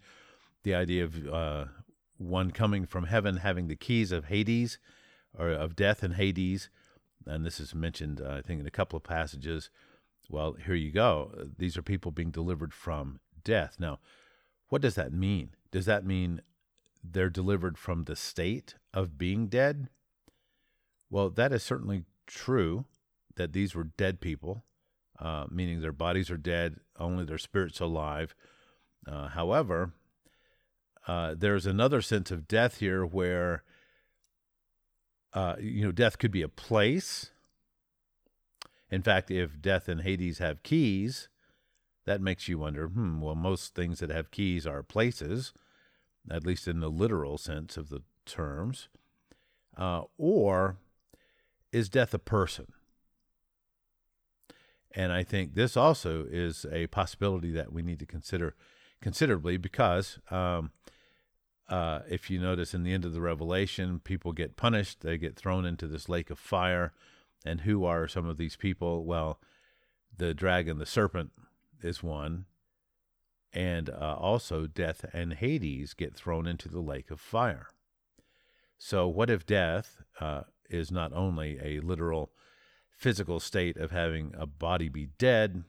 [0.64, 1.66] the idea of uh,
[2.18, 4.80] one coming from heaven having the keys of Hades
[5.38, 6.70] or of death and Hades,
[7.26, 9.70] and this is mentioned, uh, I think, in a couple of passages.
[10.30, 11.32] Well, here you go.
[11.58, 13.76] These are people being delivered from death.
[13.80, 14.00] Now,
[14.70, 15.52] what does that mean?
[15.72, 16.42] Does that mean
[17.04, 19.90] they're delivered from the state of being dead?
[21.10, 22.86] Well, that is certainly true
[23.36, 24.64] that these were dead people,
[25.20, 28.34] uh, meaning their bodies are dead, only their spirits alive.
[29.06, 29.92] Uh, however,
[31.08, 33.64] uh, there's another sense of death here where,
[35.34, 37.32] uh, you know, death could be a place.
[38.90, 41.30] In fact, if death and Hades have keys,
[42.06, 45.54] that makes you wonder hmm, well, most things that have keys are places
[46.30, 48.88] at least in the literal sense of the terms?
[49.76, 50.78] Uh, or
[51.72, 52.68] is death a person?
[54.96, 58.56] And I think this also is a possibility that we need to consider
[59.02, 60.72] considerably because um,
[61.70, 65.36] uh, if you notice in the end of the Revelation, people get punished, they get
[65.36, 66.94] thrown into this lake of fire.
[67.46, 69.04] And who are some of these people?
[69.04, 69.40] Well,
[70.16, 71.32] the dragon, the serpent,
[71.82, 72.46] is one
[73.54, 77.68] and uh, also death and Hades get thrown into the lake of fire.
[78.78, 82.32] So, what if death uh, is not only a literal
[82.90, 85.64] physical state of having a body be dead,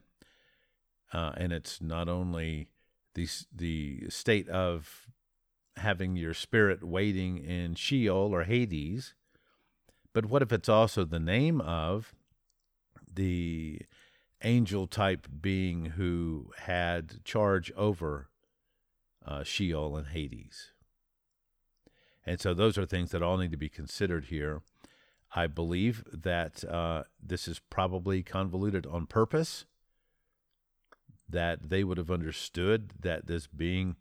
[1.13, 2.69] uh, and it's not only
[3.15, 5.07] the the state of
[5.77, 9.15] having your spirit waiting in Sheol or Hades,
[10.13, 12.15] but what if it's also the name of
[13.13, 13.81] the
[14.43, 18.29] angel type being who had charge over
[19.27, 20.73] uh, Sheol and Hades?
[22.25, 24.63] And so those are things that all need to be considered here.
[25.35, 29.67] I believe that uh, this is probably convoluted on purpose,
[31.29, 33.97] that they would have understood that this being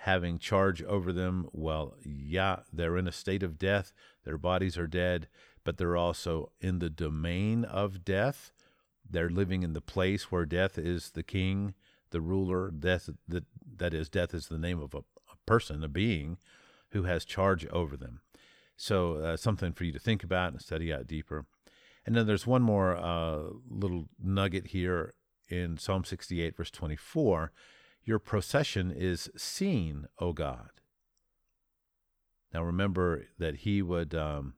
[0.00, 3.92] having charge over them, well, yeah, they're in a state of death,
[4.24, 5.28] their bodies are dead,
[5.64, 8.52] but they're also in the domain of death.
[9.08, 11.74] They're living in the place where death is the king,
[12.10, 12.70] the ruler.
[12.70, 13.44] Death, that,
[13.76, 16.38] that is, death is the name of a, a person, a being
[16.90, 18.20] who has charge over them.
[18.76, 21.46] So, uh, something for you to think about and study out deeper.
[22.06, 25.14] And then there's one more uh, little nugget here
[25.48, 27.52] in Psalm 68, verse 24.
[28.08, 30.70] Your procession is seen, O God.
[32.54, 34.14] Now remember that he would.
[34.14, 34.54] Um,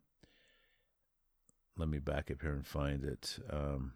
[1.77, 3.41] let me back up here and find it.
[3.51, 3.95] Um,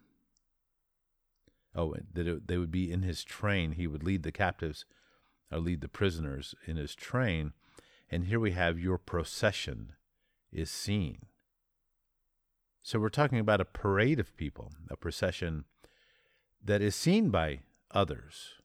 [1.73, 3.71] oh, that it, they would be in his train.
[3.71, 4.83] He would lead the captives,
[5.49, 7.53] or lead the prisoners in his train.
[8.11, 9.93] And here we have your procession
[10.51, 11.27] is seen.
[12.83, 15.63] So we're talking about a parade of people, a procession
[16.61, 18.55] that is seen by others.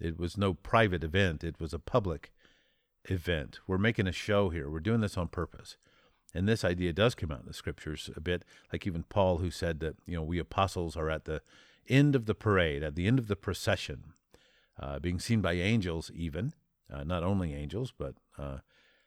[0.00, 2.32] It was no private event, it was a public
[3.04, 3.60] event.
[3.66, 4.70] We're making a show here.
[4.70, 5.76] We're doing this on purpose.
[6.34, 9.50] And this idea does come out in the scriptures a bit, like even Paul, who
[9.50, 11.40] said that, you know, we apostles are at the
[11.88, 14.12] end of the parade, at the end of the procession,
[14.78, 16.52] uh, being seen by angels, even,
[16.92, 18.58] uh, not only angels, but uh,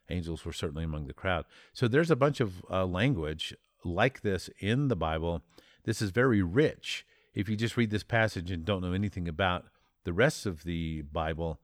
[0.10, 1.46] angels were certainly among the crowd.
[1.74, 5.44] So there's a bunch of uh, language like this in the Bible.
[5.84, 7.06] This is very rich.
[7.34, 9.66] If you just read this passage and don't know anything about
[10.04, 11.60] the rest of the Bible,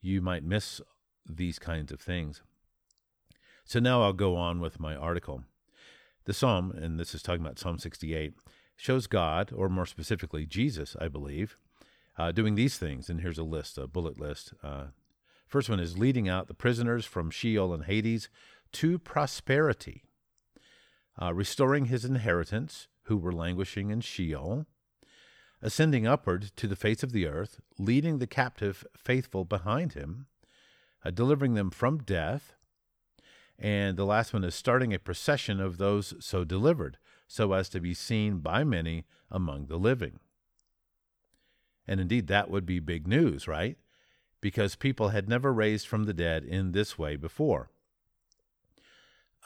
[0.00, 0.80] you might miss
[1.28, 2.42] these kinds of things.
[3.64, 5.44] So now I'll go on with my article.
[6.24, 8.34] The psalm, and this is talking about Psalm 68,
[8.76, 11.56] shows God, or more specifically Jesus, I believe,
[12.18, 13.08] uh, doing these things.
[13.08, 14.52] And here's a list, a bullet list.
[14.62, 14.86] Uh,
[15.46, 18.28] First one is leading out the prisoners from Sheol and Hades
[18.72, 20.02] to prosperity,
[21.20, 24.66] uh, restoring his inheritance, who were languishing in Sheol,
[25.66, 30.26] ascending upward to the face of the earth, leading the captive faithful behind him,
[31.04, 32.54] uh, delivering them from death.
[33.58, 37.80] And the last one is starting a procession of those so delivered, so as to
[37.80, 40.20] be seen by many among the living.
[41.86, 43.76] And indeed, that would be big news, right?
[44.40, 47.68] because people had never raised from the dead in this way before.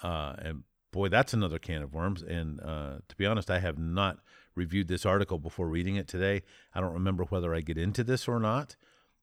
[0.03, 2.23] Uh, and boy, that's another can of worms.
[2.23, 4.19] And uh, to be honest, I have not
[4.55, 6.43] reviewed this article before reading it today.
[6.75, 8.77] I don't remember whether I get into this or not,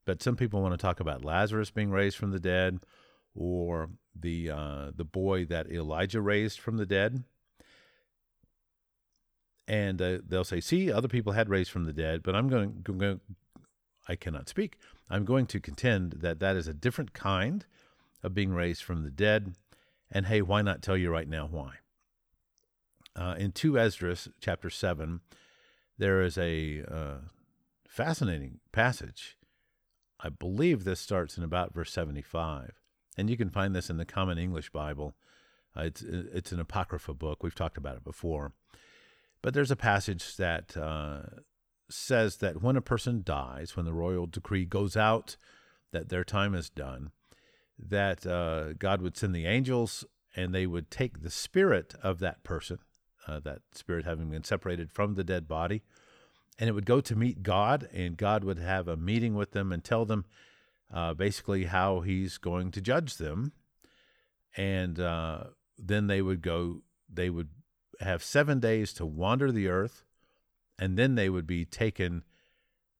[0.05, 2.79] but some people want to talk about Lazarus being raised from the dead
[3.35, 7.23] or the uh, the boy that Elijah raised from the dead.
[9.67, 12.79] And uh, they'll say, "See, other people had raised from the dead, but I'm going,
[12.83, 13.19] going
[14.07, 14.77] I cannot speak.
[15.09, 17.65] I'm going to contend that that is a different kind
[18.23, 19.55] of being raised from the dead.
[20.09, 21.75] And hey, why not tell you right now why?
[23.17, 25.21] Uh, in 2 Esdras, chapter 7,
[25.97, 27.17] there is a uh,
[27.88, 29.38] fascinating passage.
[30.19, 32.80] I believe this starts in about verse 75.
[33.17, 35.15] And you can find this in the Common English Bible.
[35.75, 37.41] Uh, it's, it's an Apocrypha book.
[37.41, 38.53] We've talked about it before.
[39.41, 41.21] But there's a passage that uh,
[41.89, 45.38] says that when a person dies, when the royal decree goes out
[45.91, 47.12] that their time is done,
[47.80, 52.43] that uh, God would send the angels and they would take the spirit of that
[52.43, 52.80] person,
[53.27, 55.83] uh, that spirit having been separated from the dead body,
[56.57, 59.71] and it would go to meet God, and God would have a meeting with them
[59.71, 60.25] and tell them
[60.93, 63.52] uh, basically how He's going to judge them.
[64.56, 65.43] And uh,
[65.77, 66.81] then they would go,
[67.12, 67.49] they would
[67.99, 70.04] have seven days to wander the earth
[70.79, 72.23] and then they would be taken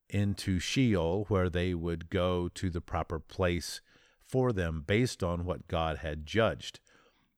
[0.10, 3.82] into Sheol, where they would go to the proper place
[4.26, 6.80] for them based on what God had judged,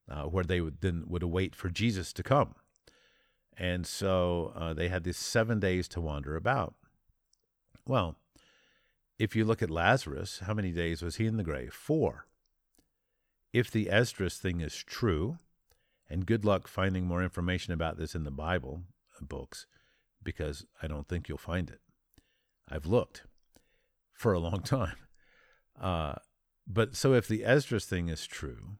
[0.08, 2.54] uh, where they would then would await for Jesus to come.
[3.56, 6.74] And so uh, they had these seven days to wander about.
[7.86, 8.16] Well,
[9.18, 11.74] if you look at Lazarus, how many days was he in the grave?
[11.74, 12.26] Four.
[13.52, 15.38] If the Esdras thing is true,
[16.08, 18.82] and good luck finding more information about this in the Bible
[19.20, 19.66] books,
[20.22, 21.80] because I don't think you'll find it.
[22.68, 23.24] I've looked
[24.12, 24.96] for a long time.
[25.80, 26.14] Uh,
[26.66, 28.76] but so if the Esdras thing is true,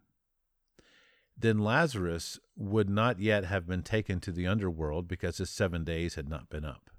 [1.40, 6.14] then Lazarus would not yet have been taken to the underworld because his seven days
[6.14, 6.90] had not been up.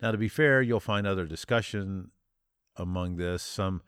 [0.00, 2.10] Now, to be fair, you'll find other discussion
[2.76, 3.42] among this.
[3.42, 3.82] Some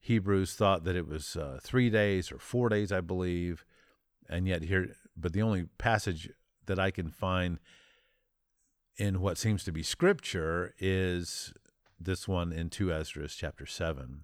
[0.00, 3.64] Hebrews thought that it was uh, three days or four days, I believe,
[4.28, 6.30] and yet here, but the only passage
[6.66, 7.58] that I can find
[8.96, 11.52] in what seems to be scripture is
[11.98, 14.22] this one in 2 Esdras chapter 7.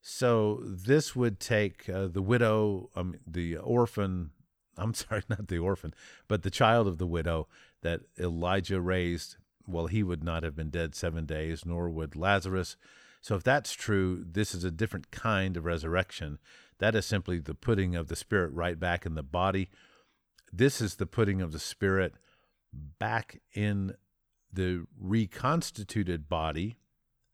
[0.00, 4.30] So this would take uh, the widow, um, the orphan,
[4.76, 5.94] I'm sorry, not the orphan,
[6.28, 7.48] but the child of the widow
[7.82, 9.36] that Elijah raised.
[9.66, 12.76] Well, he would not have been dead seven days, nor would Lazarus.
[13.20, 16.38] So if that's true, this is a different kind of resurrection.
[16.78, 19.68] That is simply the putting of the spirit right back in the body.
[20.52, 22.14] This is the putting of the spirit
[22.72, 23.94] back in
[24.52, 26.78] the reconstituted body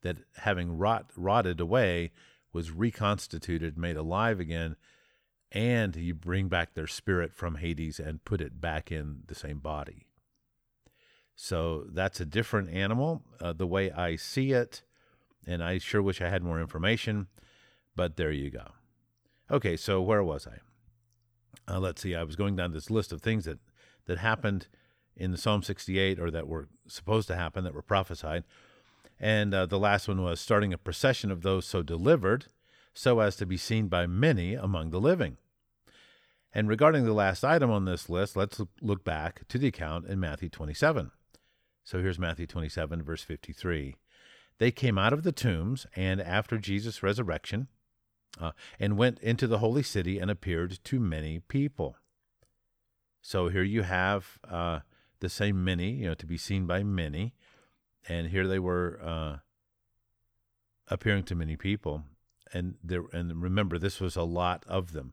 [0.02, 2.10] that having rot, rotted away
[2.56, 4.76] was reconstituted, made alive again,
[5.52, 9.58] and you bring back their spirit from Hades and put it back in the same
[9.58, 10.06] body.
[11.34, 14.82] So that's a different animal, uh, the way I see it,
[15.46, 17.26] and I sure wish I had more information,
[17.94, 18.68] but there you go.
[19.50, 20.60] Okay, so where was I?
[21.70, 22.14] Uh, let's see.
[22.14, 23.58] I was going down this list of things that
[24.06, 24.68] that happened
[25.14, 28.44] in the Psalm 68, or that were supposed to happen, that were prophesied.
[29.18, 32.46] And uh, the last one was starting a procession of those so delivered,
[32.94, 35.38] so as to be seen by many among the living.
[36.52, 40.20] And regarding the last item on this list, let's look back to the account in
[40.20, 41.10] Matthew 27.
[41.84, 43.96] So here's Matthew 27, verse 53.
[44.58, 47.68] They came out of the tombs, and after Jesus' resurrection,
[48.40, 51.96] uh, and went into the holy city and appeared to many people.
[53.20, 54.80] So here you have uh,
[55.20, 57.34] the same many, you know, to be seen by many
[58.08, 59.36] and here they were uh,
[60.88, 62.04] appearing to many people,
[62.52, 65.12] and there and remember this was a lot of them.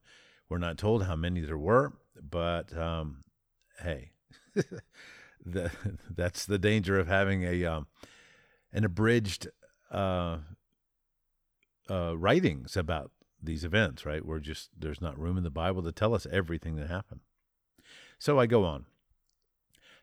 [0.50, 3.24] We're not told how many there were, but um,
[3.80, 4.12] hey,
[5.46, 5.72] the,
[6.16, 7.88] that's the danger of having a um,
[8.72, 9.48] an abridged
[9.92, 10.38] uh,
[11.90, 14.06] uh, writings about these events.
[14.06, 17.22] Right, we're just there's not room in the Bible to tell us everything that happened.
[18.20, 18.86] So I go on.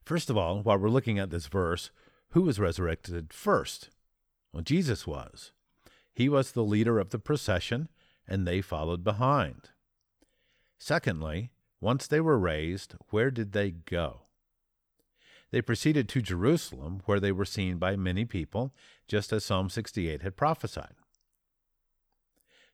[0.04, 1.90] First of all, while we're looking at this verse,
[2.30, 3.90] who was resurrected first?
[4.52, 5.52] Well, Jesus was.
[6.12, 7.88] He was the leader of the procession,
[8.26, 9.70] and they followed behind.
[10.78, 11.50] Secondly,
[11.80, 14.22] once they were raised, where did they go?
[15.50, 18.72] They proceeded to Jerusalem, where they were seen by many people,
[19.08, 20.94] just as Psalm 68 had prophesied.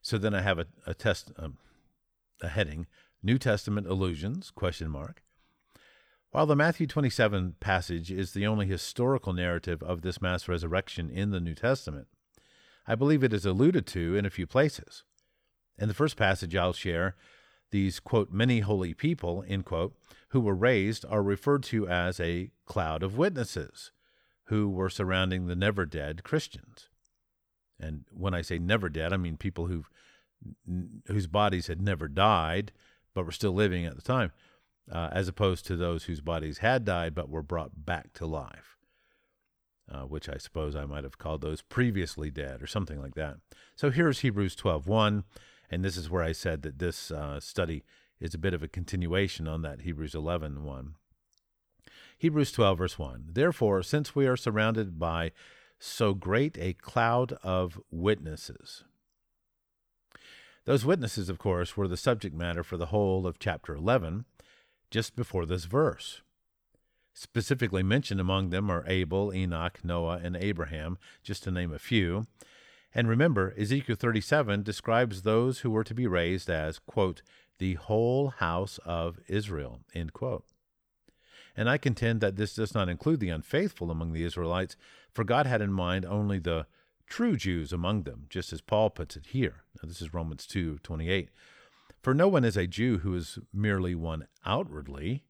[0.01, 1.57] So then I have a, a test, um,
[2.41, 2.85] a heading:
[3.23, 4.51] New Testament allusions?
[4.51, 5.23] Question mark.
[6.31, 11.31] While the Matthew 27 passage is the only historical narrative of this mass resurrection in
[11.31, 12.07] the New Testament,
[12.85, 15.03] I believe it is alluded to in a few places.
[15.77, 17.15] In the first passage I'll share,
[17.71, 19.95] these, quote, many holy people, end quote,
[20.29, 23.91] who were raised are referred to as a cloud of witnesses
[24.45, 26.89] who were surrounding the never dead Christians.
[27.79, 29.85] And when I say never dead, I mean people who
[31.07, 32.71] whose bodies had never died
[33.15, 34.31] but were still living at the time
[34.91, 38.77] uh, as opposed to those whose bodies had died but were brought back to life,
[39.91, 43.37] uh, which I suppose I might have called those previously dead or something like that.
[43.75, 45.23] So here's Hebrews 12:1,
[45.69, 47.83] and this is where I said that this uh, study
[48.19, 50.93] is a bit of a continuation on that Hebrews 11:1.
[52.17, 53.29] Hebrews 12 verse 1.
[53.33, 55.31] Therefore, since we are surrounded by
[55.79, 58.83] so great a cloud of witnesses.
[60.65, 64.25] Those witnesses, of course, were the subject matter for the whole of chapter 11
[64.91, 66.21] just before this verse.
[67.13, 72.27] Specifically mentioned among them are Abel, Enoch, Noah, and Abraham, just to name a few.
[72.93, 77.21] And remember, Ezekiel 37 describes those who were to be raised as, quote,
[77.57, 80.45] the whole house of Israel, end quote.
[81.55, 84.75] And I contend that this does not include the unfaithful among the Israelites,
[85.11, 86.67] for God had in mind only the
[87.07, 89.63] true Jews among them, just as Paul puts it here.
[89.81, 91.29] Now, this is Romans 2 28.
[92.01, 95.23] For no one is a Jew who is merely one outwardly,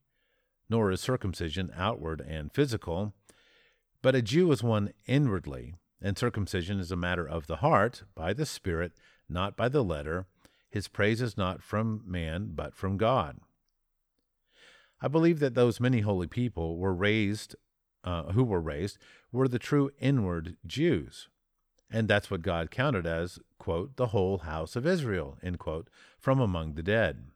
[0.70, 3.14] nor is circumcision outward and physical,
[4.02, 8.34] but a Jew is one inwardly, and circumcision is a matter of the heart, by
[8.34, 8.94] the Spirit,
[9.28, 10.28] not by the letter.
[10.70, 13.40] His praise is not from man, but from God.
[15.02, 17.56] I believe that those many holy people were raised,
[18.04, 18.98] uh, who were raised,
[19.32, 21.30] were the true inward Jews.
[21.90, 26.40] And that's what God counted as, quote, the whole house of Israel, end quote, from
[26.40, 27.28] among the dead.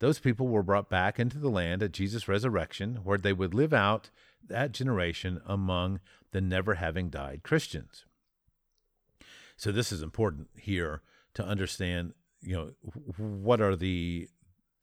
[0.00, 3.72] Those people were brought back into the land at Jesus' resurrection, where they would live
[3.72, 4.10] out
[4.48, 6.00] that generation among
[6.32, 8.06] the never having died Christians.
[9.56, 11.02] So this is important here
[11.34, 12.70] to understand, you know,
[13.16, 14.28] what are the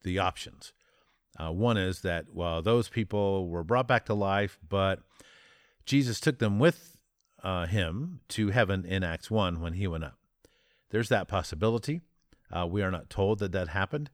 [0.04, 0.72] the options.
[1.38, 5.00] Uh, one is that, well, those people were brought back to life, but
[5.84, 6.96] Jesus took them with
[7.42, 10.18] uh, him to heaven in Acts 1 when he went up.
[10.90, 12.00] There's that possibility.
[12.50, 14.10] Uh, we are not told that that happened.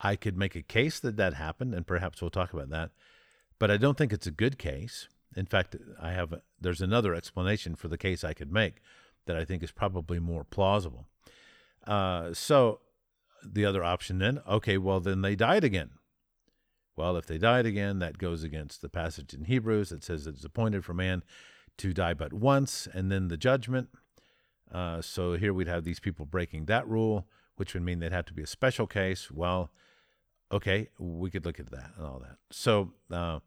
[0.00, 2.90] I could make a case that that happened, and perhaps we'll talk about that.
[3.58, 5.08] But I don't think it's a good case.
[5.36, 8.82] In fact, I have there's another explanation for the case I could make
[9.26, 11.06] that I think is probably more plausible.
[11.86, 12.80] Uh, so
[13.44, 15.90] the other option then, okay, well then they died again.
[16.96, 20.44] Well, if they died again, that goes against the passage in Hebrews that says it's
[20.44, 21.22] appointed for man
[21.82, 23.88] to die but once and then the judgment.
[24.72, 27.26] Uh, so here we'd have these people breaking that rule,
[27.56, 29.30] which would mean they'd have to be a special case.
[29.30, 29.70] Well,
[30.50, 32.36] okay, we could look at that and all that.
[32.50, 33.40] So uh,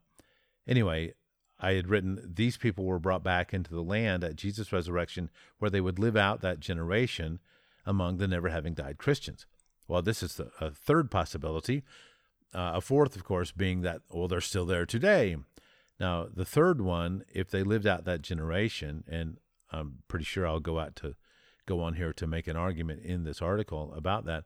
[0.68, 1.14] anyway,
[1.58, 5.70] I had written these people were brought back into the land at Jesus' resurrection where
[5.70, 7.40] they would live out that generation
[7.86, 9.46] among the never having died Christians.
[9.88, 11.84] Well, this is the, a third possibility.
[12.54, 15.36] Uh, a fourth, of course, being that, well, they're still there today.
[15.98, 19.38] Now, the third one, if they lived out that generation, and
[19.72, 21.14] I'm pretty sure I'll go out to
[21.66, 24.44] go on here to make an argument in this article about that.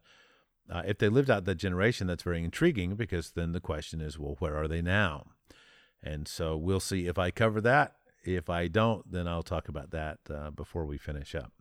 [0.71, 4.19] Uh, if they lived out that generation, that's very intriguing because then the question is,
[4.19, 5.27] well, where are they now?
[6.03, 7.97] And so we'll see if I cover that.
[8.25, 11.53] If I don't, then I'll talk about that uh, before we finish up.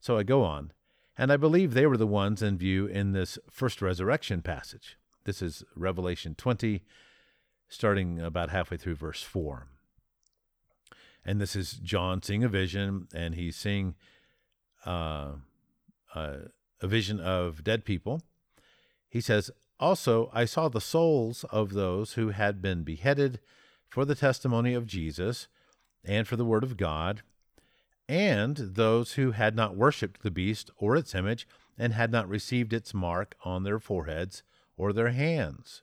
[0.00, 0.72] So I go on,
[1.16, 4.96] and I believe they were the ones in view in this first resurrection passage.
[5.24, 6.82] This is Revelation 20,
[7.72, 9.66] starting about halfway through verse 4.
[11.24, 13.94] And this is John seeing a vision, and he's seeing
[14.84, 15.32] uh,
[16.14, 16.36] uh,
[16.80, 18.22] a vision of dead people.
[19.08, 19.50] He says,
[19.80, 23.40] Also, I saw the souls of those who had been beheaded
[23.88, 25.48] for the testimony of Jesus
[26.04, 27.22] and for the word of God,
[28.08, 31.46] and those who had not worshipped the beast or its image
[31.78, 34.42] and had not received its mark on their foreheads
[34.76, 35.82] or their hands.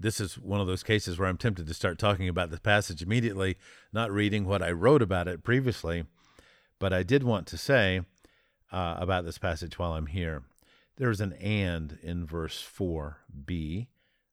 [0.00, 3.02] this is one of those cases where I'm tempted to start talking about the passage
[3.02, 3.56] immediately,
[3.92, 6.04] not reading what I wrote about it previously.
[6.78, 8.00] But I did want to say
[8.72, 10.42] uh, about this passage while I'm here.
[10.96, 13.86] There's an and in verse 4b.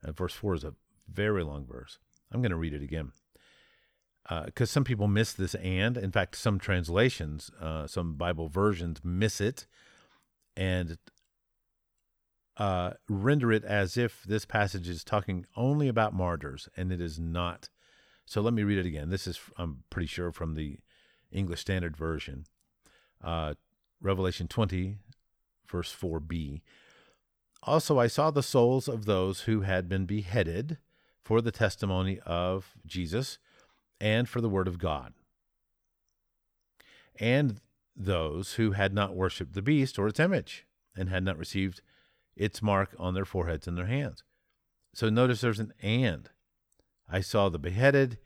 [0.04, 0.74] Uh, verse 4 is a
[1.12, 2.00] very long verse.
[2.32, 3.12] I'm going to read it again
[4.46, 5.98] because uh, some people miss this and.
[5.98, 9.68] In fact, some translations, uh, some Bible versions miss it
[10.58, 10.98] and
[12.58, 17.20] uh, render it as if this passage is talking only about martyrs, and it is
[17.20, 17.70] not.
[18.26, 19.10] So let me read it again.
[19.10, 20.80] This is, I'm pretty sure, from the
[21.32, 22.46] English Standard Version,
[23.24, 23.54] uh,
[24.02, 24.98] Revelation 20,
[25.68, 26.62] verse 4b.
[27.64, 30.78] Also, I saw the souls of those who had been beheaded
[31.22, 33.38] for the testimony of Jesus
[34.00, 35.14] and for the word of God,
[37.20, 37.60] and
[37.96, 41.82] those who had not worshipped the beast or its image, and had not received
[42.38, 44.24] its mark on their foreheads and their hands.
[44.94, 46.30] So notice there's an and.
[47.10, 48.18] I saw the beheaded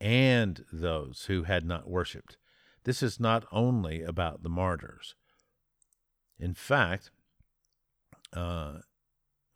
[0.00, 2.38] and those who had not worshipped.
[2.84, 5.14] This is not only about the martyrs.
[6.38, 7.10] In fact,
[8.34, 8.78] uh,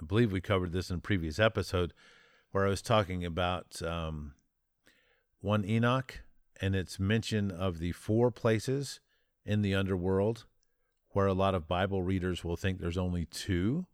[0.01, 1.95] I believe we covered this in a previous episode
[2.51, 4.35] where I was talking about um,
[5.41, 6.21] one Enoch
[6.61, 9.01] and its mention of the four places
[9.45, 10.45] in the underworld
[11.11, 13.87] where a lot of Bible readers will think there's only two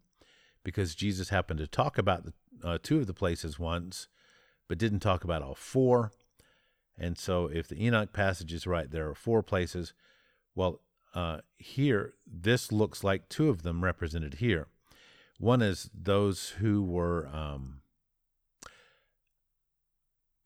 [0.70, 4.06] because Jesus happened to talk about the, uh, two of the places once,
[4.68, 6.12] but didn't talk about all four.
[6.96, 9.94] And so, if the Enoch passage is right, there are four places.
[10.54, 10.80] Well,
[11.12, 14.68] uh, here, this looks like two of them represented here.
[15.38, 17.80] One is those who were um,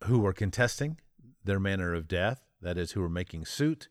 [0.05, 0.99] who were contesting
[1.45, 3.89] their manner of death, that is, who were making suit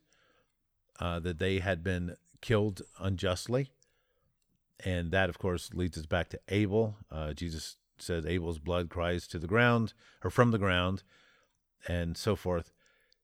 [0.99, 3.69] uh, that they had been killed unjustly,
[4.84, 6.97] and that, of course, leads us back to Abel.
[7.11, 11.03] Uh, Jesus says Abel's blood cries to the ground or from the ground
[11.88, 12.71] and so forth.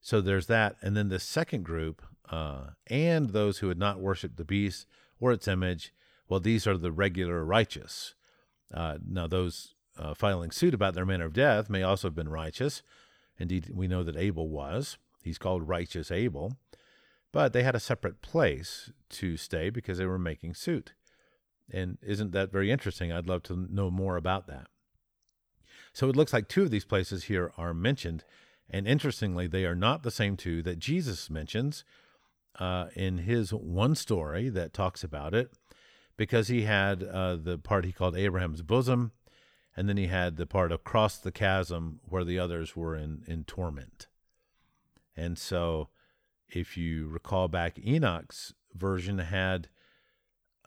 [0.00, 0.76] So there's that.
[0.80, 4.86] And then the second group, uh, and those who had not worshiped the beast
[5.18, 5.92] or its image,
[6.28, 8.14] well, these are the regular righteous.
[8.72, 12.28] Uh, now, those uh, filing suit about their manner of death may also have been
[12.28, 12.82] righteous.
[13.38, 14.96] Indeed, we know that Abel was.
[15.22, 16.56] He's called righteous Abel.
[17.32, 20.94] But they had a separate place to stay because they were making suit.
[21.72, 23.12] And isn't that very interesting?
[23.12, 24.66] I'd love to know more about that.
[25.92, 28.24] So it looks like two of these places here are mentioned.
[28.68, 31.84] And interestingly, they are not the same two that Jesus mentions
[32.58, 35.52] uh, in his one story that talks about it,
[36.16, 39.12] because he had uh, the part he called Abraham's bosom,
[39.76, 43.44] and then he had the part across the chasm where the others were in, in
[43.44, 44.06] torment.
[45.16, 45.88] And so,
[46.48, 49.68] if you recall back, Enoch's version had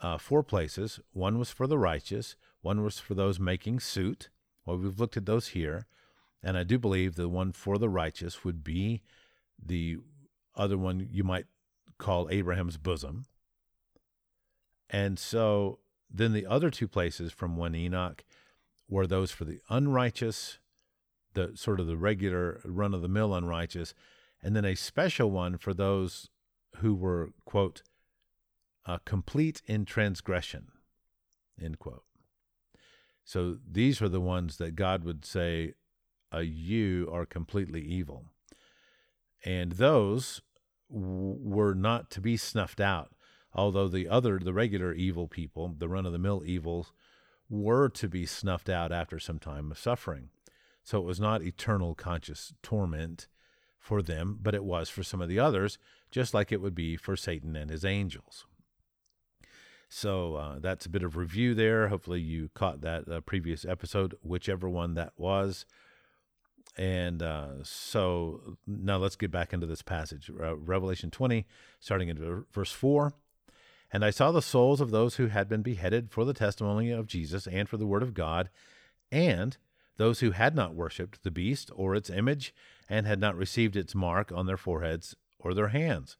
[0.04, 1.00] uh, four places.
[1.14, 4.30] One was for the righteous, one was for those making suit.
[4.66, 5.88] Well, we've looked at those here.
[6.44, 9.02] And I do believe the one for the righteous would be
[9.66, 9.98] the
[10.56, 11.46] other one you might
[11.98, 13.26] call Abraham's bosom.
[14.90, 15.80] And so
[16.12, 18.24] then the other two places from one Enoch
[18.90, 20.60] were those for the unrighteous,
[21.34, 23.94] the sort of the regular run of the mill unrighteous,
[24.42, 26.30] and then a special one for those
[26.78, 27.82] who were, quote,
[28.86, 30.68] uh, complete in transgression,
[31.62, 32.04] end quote.
[33.24, 35.74] So these are the ones that God would say,
[36.34, 38.26] uh, you are completely evil.
[39.46, 40.42] And those
[40.92, 43.12] w- were not to be snuffed out,
[43.54, 46.92] although the other, the regular evil people, the run of the mill evils,
[47.50, 50.30] were to be snuffed out after some time of suffering.
[50.84, 53.28] So it was not eternal conscious torment
[53.80, 55.78] for them, but it was for some of the others,
[56.10, 58.46] just like it would be for Satan and his angels.
[59.96, 61.88] So uh, that's a bit of review there.
[61.88, 65.68] Hopefully, you caught that uh, previous episode, whichever one that was.
[66.76, 71.46] And uh, so now let's get back into this passage uh, Revelation 20,
[71.80, 73.14] starting in verse 4.
[73.92, 77.06] And I saw the souls of those who had been beheaded for the testimony of
[77.06, 78.50] Jesus and for the word of God,
[79.12, 79.56] and
[79.98, 82.52] those who had not worshipped the beast or its image,
[82.90, 86.18] and had not received its mark on their foreheads or their hands.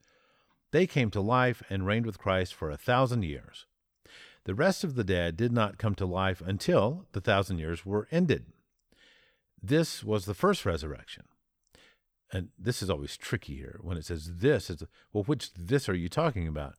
[0.74, 3.68] They came to life and reigned with Christ for a thousand years.
[4.46, 8.08] The rest of the dead did not come to life until the thousand years were
[8.12, 8.48] ended.
[9.62, 11.26] This was the first resurrection.
[12.32, 14.72] And this is always tricky here when it says this.
[14.72, 16.74] It's, well, which this are you talking about?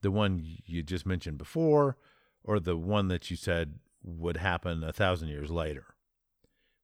[0.00, 1.98] The one you just mentioned before,
[2.42, 5.84] or the one that you said would happen a thousand years later?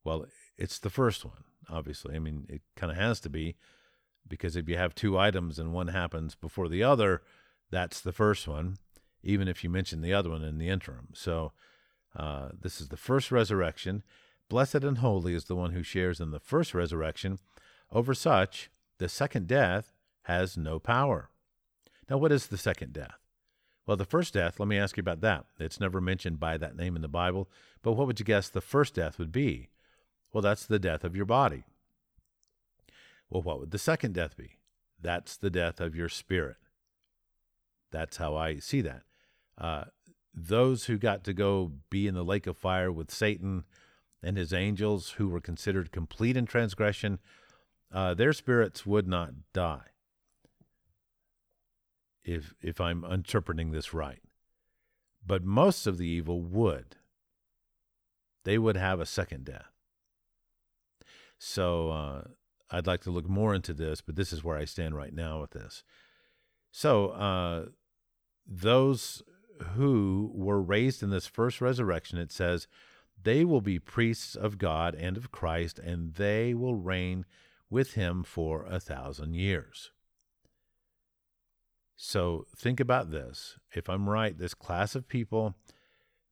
[0.05, 0.27] Well,
[0.59, 2.17] it's the first one, obviously.
[2.17, 3.57] I mean, it kind of has to be
[4.31, 7.21] because if you have two items and one happens before the other,
[7.71, 8.79] that's the first one,
[9.23, 11.09] even if you mention the other one in the interim.
[11.13, 11.53] So,
[12.17, 14.03] uh, this is the first resurrection.
[14.49, 17.39] Blessed and holy is the one who shares in the first resurrection.
[17.93, 21.31] Over such, the second death has no power.
[22.09, 23.19] Now, what is the second death?
[23.87, 25.47] Well, the first death, let me ask you about that.
[25.59, 27.49] It's never mentioned by that name in the Bible,
[27.83, 29.69] but what would you guess the first death would be?
[30.33, 31.65] Well, that's the death of your body.
[33.31, 34.59] Well, what would the second death be?
[35.01, 36.57] That's the death of your spirit.
[37.91, 39.03] That's how I see that.
[39.57, 39.85] Uh,
[40.35, 43.65] those who got to go be in the lake of fire with Satan
[44.23, 47.19] and his angels, who were considered complete in transgression,
[47.93, 49.87] uh, their spirits would not die.
[52.23, 54.21] If if I'm interpreting this right,
[55.27, 56.97] but most of the evil would.
[58.45, 59.73] They would have a second death.
[61.39, 62.23] So uh,
[62.71, 65.41] I'd like to look more into this, but this is where I stand right now
[65.41, 65.83] with this.
[66.71, 67.67] So uh,
[68.47, 69.23] those
[69.75, 72.69] who were raised in this first resurrection, it says,
[73.23, 77.27] they will be priests of God and of Christ, and they will reign
[77.69, 79.91] with him for a thousand years.
[81.97, 83.59] So think about this.
[83.75, 85.55] If I'm right, this class of people,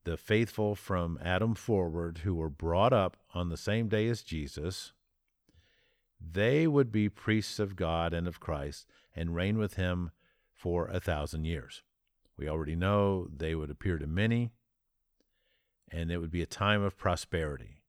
[0.05, 4.93] the faithful from Adam forward, who were brought up on the same day as Jesus,
[6.21, 10.11] they would be priests of God and of Christ and reign with him
[10.55, 11.83] for a thousand years.
[12.37, 14.51] We already know they would appear to many,
[15.91, 17.83] and it would be a time of prosperity.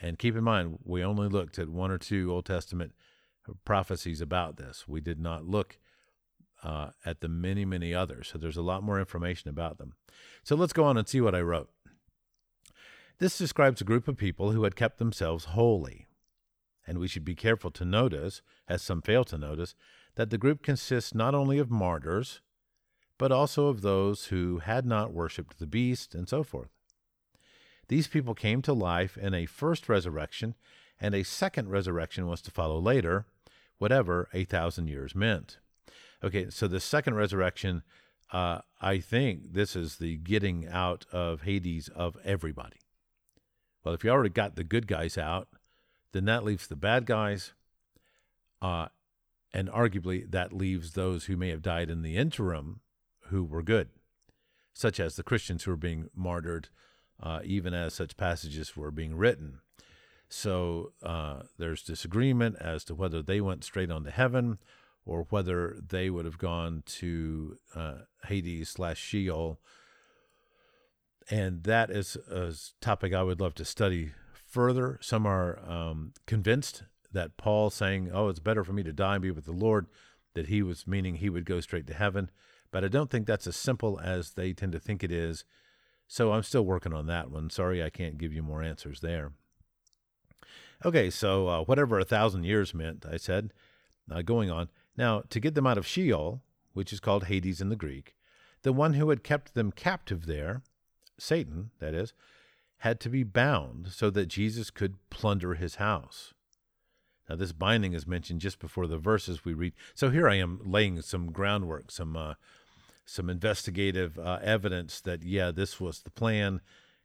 [0.00, 2.92] And keep in mind, we only looked at one or two Old Testament
[3.64, 4.86] prophecies about this.
[4.88, 5.78] We did not look
[6.62, 8.28] uh, at the many, many others.
[8.28, 9.94] So there's a lot more information about them.
[10.42, 11.70] So let's go on and see what I wrote.
[13.18, 16.06] This describes a group of people who had kept themselves holy
[16.90, 19.76] and we should be careful to notice, as some fail to notice,
[20.16, 22.40] that the group consists not only of martyrs,
[23.16, 26.70] but also of those who had not worshipped the beast, and so forth.
[27.86, 30.56] These people came to life in a first resurrection,
[31.00, 33.24] and a second resurrection was to follow later,
[33.78, 35.58] whatever a thousand years meant.
[36.24, 37.84] Okay, so the second resurrection,
[38.32, 42.80] uh, I think this is the getting out of Hades of everybody.
[43.84, 45.46] Well, if you already got the good guys out,
[46.12, 47.52] then that leaves the bad guys.
[48.60, 48.88] Uh,
[49.52, 52.80] and arguably, that leaves those who may have died in the interim
[53.28, 53.88] who were good,
[54.72, 56.68] such as the Christians who were being martyred
[57.22, 59.60] uh, even as such passages were being written.
[60.28, 64.58] So uh, there's disagreement as to whether they went straight on to heaven
[65.04, 67.94] or whether they would have gone to uh,
[68.26, 69.58] Hades slash Sheol.
[71.28, 74.12] And that is a topic I would love to study
[74.50, 74.98] further.
[75.00, 76.82] Some are um, convinced
[77.12, 79.86] that Paul saying, "Oh, it's better for me to die and be with the Lord,"
[80.34, 82.30] that he was meaning he would go straight to heaven.
[82.70, 85.44] But I don't think that's as simple as they tend to think it is.
[86.06, 87.50] So I'm still working on that one.
[87.50, 89.32] Sorry, I can't give you more answers there.
[90.84, 93.52] Okay, so uh, whatever a thousand years meant, I said,
[94.10, 94.68] uh, going on.
[94.96, 96.42] Now, to get them out of Sheol,
[96.72, 98.16] which is called Hades in the Greek,
[98.62, 100.62] the one who had kept them captive there,
[101.18, 102.12] Satan, that is,
[102.80, 106.32] had to be bound so that Jesus could plunder his house.
[107.28, 109.74] Now, this binding is mentioned just before the verses we read.
[109.94, 112.34] So here I am laying some groundwork, some uh,
[113.04, 116.60] some investigative uh, evidence that yeah, this was the plan,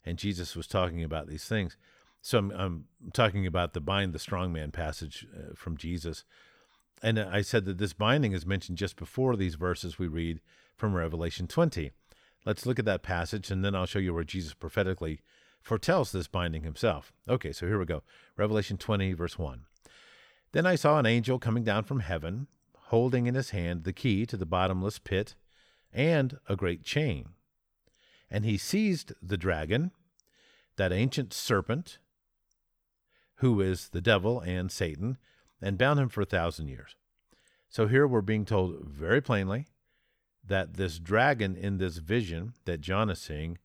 [0.05, 1.78] and Jesus was talking about these things.
[2.21, 6.23] So I'm, I'm talking about the bind the strong man passage uh, from Jesus,
[7.03, 10.39] and I said that this binding is mentioned just before these verses we read
[10.78, 11.91] from Revelation 20.
[12.45, 15.19] Let's look at that passage, and then I'll show you where Jesus prophetically
[15.66, 17.11] foretells this binding himself.
[17.28, 18.03] Okay, so here we go.
[18.38, 19.66] Revelation 20, verse 1.
[20.51, 24.28] Then I saw an angel coming down from heaven, holding in his hand the key
[24.28, 25.34] to the bottomless pit
[25.91, 27.30] and a great chain.
[28.30, 29.91] And he seized the dragon,
[30.78, 31.97] that ancient serpent,
[33.38, 35.18] who is the devil and Satan,
[35.61, 36.95] and bound him for a thousand years.
[37.70, 39.66] So here we're being told very plainly
[40.45, 43.57] that this dragon in this vision that John is seeing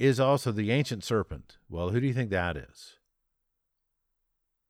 [0.00, 1.58] is also the ancient serpent.
[1.68, 2.96] Well, who do you think that is?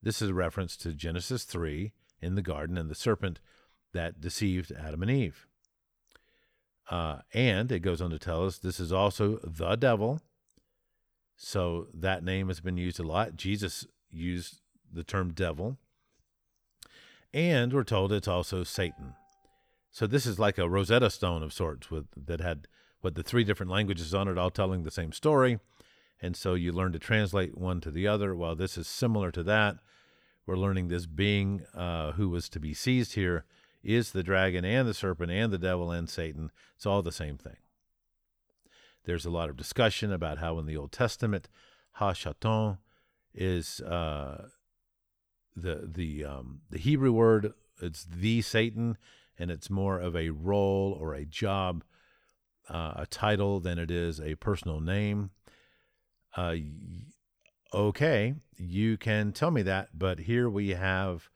[0.03, 3.39] This is a reference to Genesis 3 in the garden and the serpent
[3.93, 5.47] that deceived Adam and Eve.
[6.91, 10.21] Uh, and it goes on to tell us this is also the devil.
[11.37, 13.37] So that name has been used a lot.
[13.37, 14.61] Jesus used
[14.93, 15.79] the term devil.
[17.33, 19.15] And we're told it's also Satan.
[19.93, 22.67] So this is like a Rosetta Stone of sorts with that had
[23.01, 25.59] what the three different languages on it, all telling the same story.
[26.21, 28.35] And so you learn to translate one to the other.
[28.35, 29.77] Well, this is similar to that.
[30.47, 33.45] We're learning this being uh, who was to be seized here
[33.83, 36.51] is the dragon and the serpent and the devil and Satan.
[36.77, 37.57] It's all the same thing.
[39.05, 41.49] There's a lot of discussion about how in the Old Testament,
[41.93, 42.79] Ha Shatan
[43.35, 44.49] is uh,
[45.57, 47.55] the the um, the Hebrew word.
[47.81, 48.99] It's the Satan,
[49.39, 51.83] and it's more of a role or a job
[52.69, 55.31] uh, a title than it is a personal name.
[56.37, 56.57] Uh,
[57.75, 61.29] okay, you can tell me that, but here we have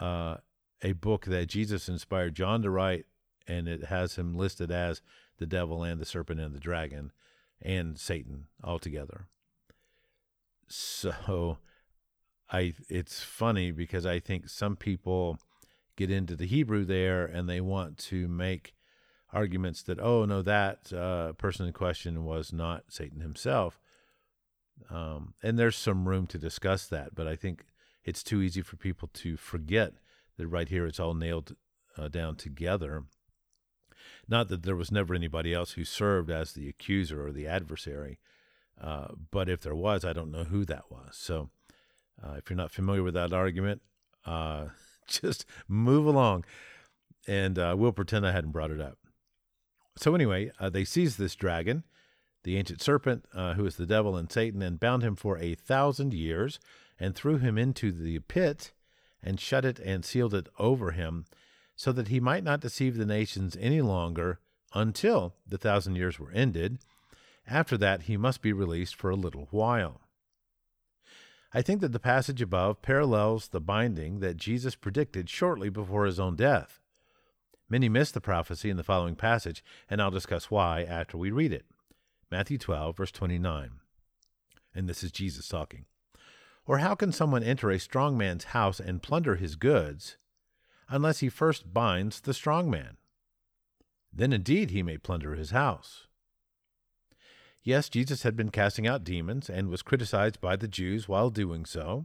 [0.00, 0.36] uh,
[0.82, 3.06] a book that Jesus inspired John to write,
[3.46, 5.00] and it has him listed as
[5.38, 7.12] the devil and the serpent and the dragon
[7.60, 9.26] and Satan altogether.
[10.68, 11.58] So
[12.50, 15.38] I it's funny because I think some people
[15.96, 18.74] get into the Hebrew there and they want to make
[19.32, 23.80] arguments that oh no that uh, person in question was not Satan himself,
[24.90, 27.64] um, and there's some room to discuss that, but I think
[28.04, 29.94] it's too easy for people to forget
[30.36, 31.56] that right here it's all nailed
[31.96, 33.04] uh, down together.
[34.28, 38.18] Not that there was never anybody else who served as the accuser or the adversary,
[38.80, 41.16] uh, but if there was, I don't know who that was.
[41.16, 41.50] So
[42.22, 43.82] uh, if you're not familiar with that argument,
[44.24, 44.66] uh,
[45.06, 46.44] just move along
[47.26, 48.98] and uh, we'll pretend I hadn't brought it up.
[49.96, 51.84] So, anyway, uh, they seized this dragon,
[52.44, 55.54] the ancient serpent, uh, who is the devil and Satan, and bound him for a
[55.54, 56.58] thousand years,
[56.98, 58.72] and threw him into the pit,
[59.22, 61.26] and shut it and sealed it over him,
[61.76, 64.40] so that he might not deceive the nations any longer
[64.74, 66.78] until the thousand years were ended.
[67.46, 70.00] After that, he must be released for a little while.
[71.54, 76.18] I think that the passage above parallels the binding that Jesus predicted shortly before his
[76.18, 76.80] own death.
[77.72, 81.54] Many miss the prophecy in the following passage, and I'll discuss why after we read
[81.54, 81.64] it.
[82.30, 83.70] Matthew 12, verse 29.
[84.74, 85.86] And this is Jesus talking.
[86.66, 90.18] Or how can someone enter a strong man's house and plunder his goods
[90.90, 92.98] unless he first binds the strong man?
[94.12, 96.08] Then indeed he may plunder his house.
[97.62, 101.64] Yes, Jesus had been casting out demons and was criticized by the Jews while doing
[101.64, 102.04] so.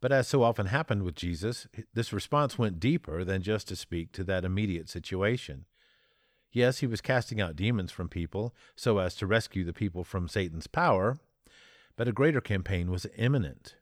[0.00, 4.12] But as so often happened with Jesus, this response went deeper than just to speak
[4.12, 5.64] to that immediate situation.
[6.52, 10.28] Yes, he was casting out demons from people so as to rescue the people from
[10.28, 11.18] Satan's power,
[11.96, 13.74] but a greater campaign was imminent.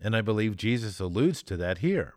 [0.00, 2.14] And I believe Jesus alludes to that here.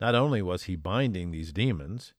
[0.00, 2.12] Not only was he binding these demons,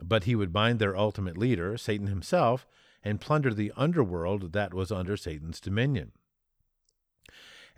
[0.00, 2.66] but he would bind their ultimate leader, Satan himself,
[3.02, 6.12] and plunder the underworld that was under Satan's dominion.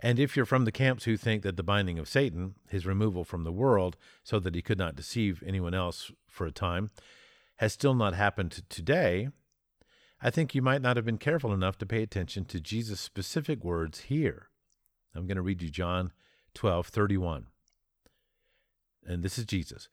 [0.00, 3.24] And if you're from the camps who think that the binding of Satan, his removal
[3.24, 6.90] from the world so that he could not deceive anyone else for a time,
[7.56, 9.28] has still not happened today,
[10.20, 13.64] I think you might not have been careful enough to pay attention to Jesus' specific
[13.64, 14.48] words here.
[15.14, 16.12] I'm going to read you John
[16.54, 17.46] 12, 31.
[19.04, 19.88] And this is Jesus.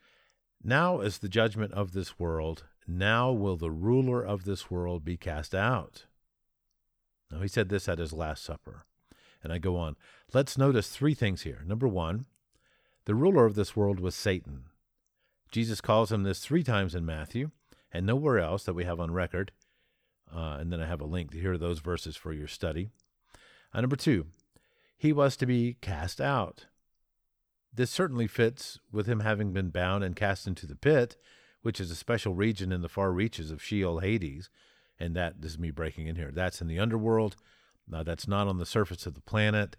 [0.63, 2.65] Now is the judgment of this world.
[2.87, 6.05] Now will the ruler of this world be cast out.
[7.31, 8.85] Now, he said this at his Last Supper.
[9.45, 9.95] And I go on.
[10.33, 11.61] Let's notice three things here.
[11.67, 12.25] Number one,
[13.05, 14.63] the ruler of this world was Satan.
[15.51, 17.51] Jesus calls him this three times in Matthew
[17.93, 19.51] and nowhere else that we have on record.
[20.35, 22.89] Uh, and then I have a link to hear those verses for your study.
[23.71, 24.25] Uh, number two,
[24.97, 26.65] he was to be cast out.
[27.71, 31.17] This certainly fits with him having been bound and cast into the pit,
[31.61, 34.49] which is a special region in the far reaches of Sheol Hades.
[34.99, 37.35] And that, this is me breaking in here, that's in the underworld.
[37.87, 39.77] Now, that's not on the surface of the planet.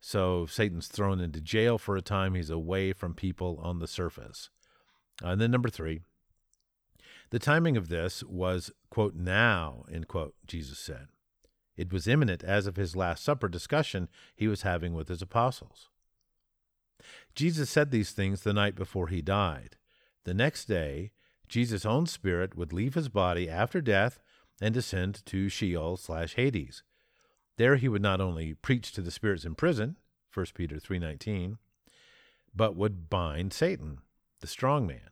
[0.00, 2.34] So Satan's thrown into jail for a time.
[2.34, 4.50] He's away from people on the surface.
[5.22, 6.00] Uh, and then number three,
[7.30, 11.08] the timing of this was, quote, now, end quote, Jesus said.
[11.76, 15.88] It was imminent as of his Last Supper discussion he was having with his apostles.
[17.34, 19.76] Jesus said these things the night before he died.
[20.24, 21.12] The next day,
[21.48, 24.18] Jesus' own spirit would leave his body after death
[24.60, 26.82] and descend to Sheol slash Hades.
[27.58, 29.96] There he would not only preach to the spirits in prison,
[30.32, 31.58] 1 Peter 3:19,
[32.54, 33.98] but would bind Satan,
[34.38, 35.10] the strong man,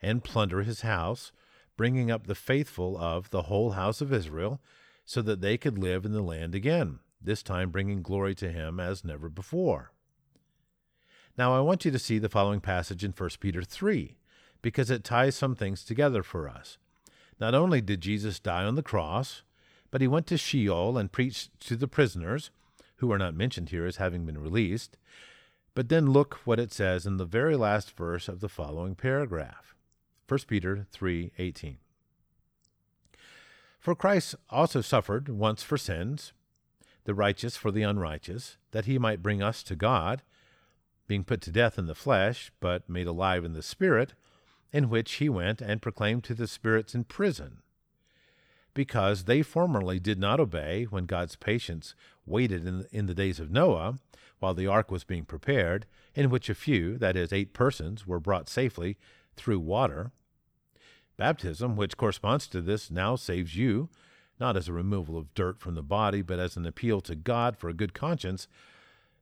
[0.00, 1.32] and plunder his house,
[1.76, 4.62] bringing up the faithful of the whole house of Israel,
[5.04, 8.78] so that they could live in the land again, this time bringing glory to him
[8.78, 9.92] as never before.
[11.36, 14.16] Now I want you to see the following passage in 1 Peter 3,
[14.62, 16.78] because it ties some things together for us.
[17.40, 19.42] Not only did Jesus die on the cross,
[19.94, 22.50] but he went to Sheol and preached to the prisoners,
[22.96, 24.96] who are not mentioned here as having been released.
[25.72, 29.76] But then look what it says in the very last verse of the following paragraph.
[30.26, 31.76] 1 Peter 3:18.
[33.78, 36.32] For Christ also suffered once for sins,
[37.04, 40.24] the righteous for the unrighteous, that he might bring us to God,
[41.06, 44.14] being put to death in the flesh, but made alive in the spirit,
[44.72, 47.62] in which he went and proclaimed to the spirits in prison
[48.74, 51.94] because they formerly did not obey when God's patience
[52.26, 53.98] waited in, in the days of Noah
[54.40, 58.20] while the ark was being prepared, in which a few, that is, eight persons, were
[58.20, 58.98] brought safely
[59.36, 60.10] through water.
[61.16, 63.88] Baptism, which corresponds to this, now saves you,
[64.38, 67.56] not as a removal of dirt from the body, but as an appeal to God
[67.56, 68.48] for a good conscience,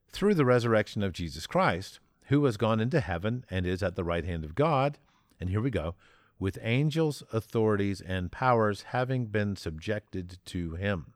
[0.09, 4.05] through the resurrection of Jesus Christ, who has gone into heaven and is at the
[4.05, 4.98] right hand of God.
[5.38, 5.94] And here we go
[6.39, 11.12] with angels, authorities, and powers having been subjected to him.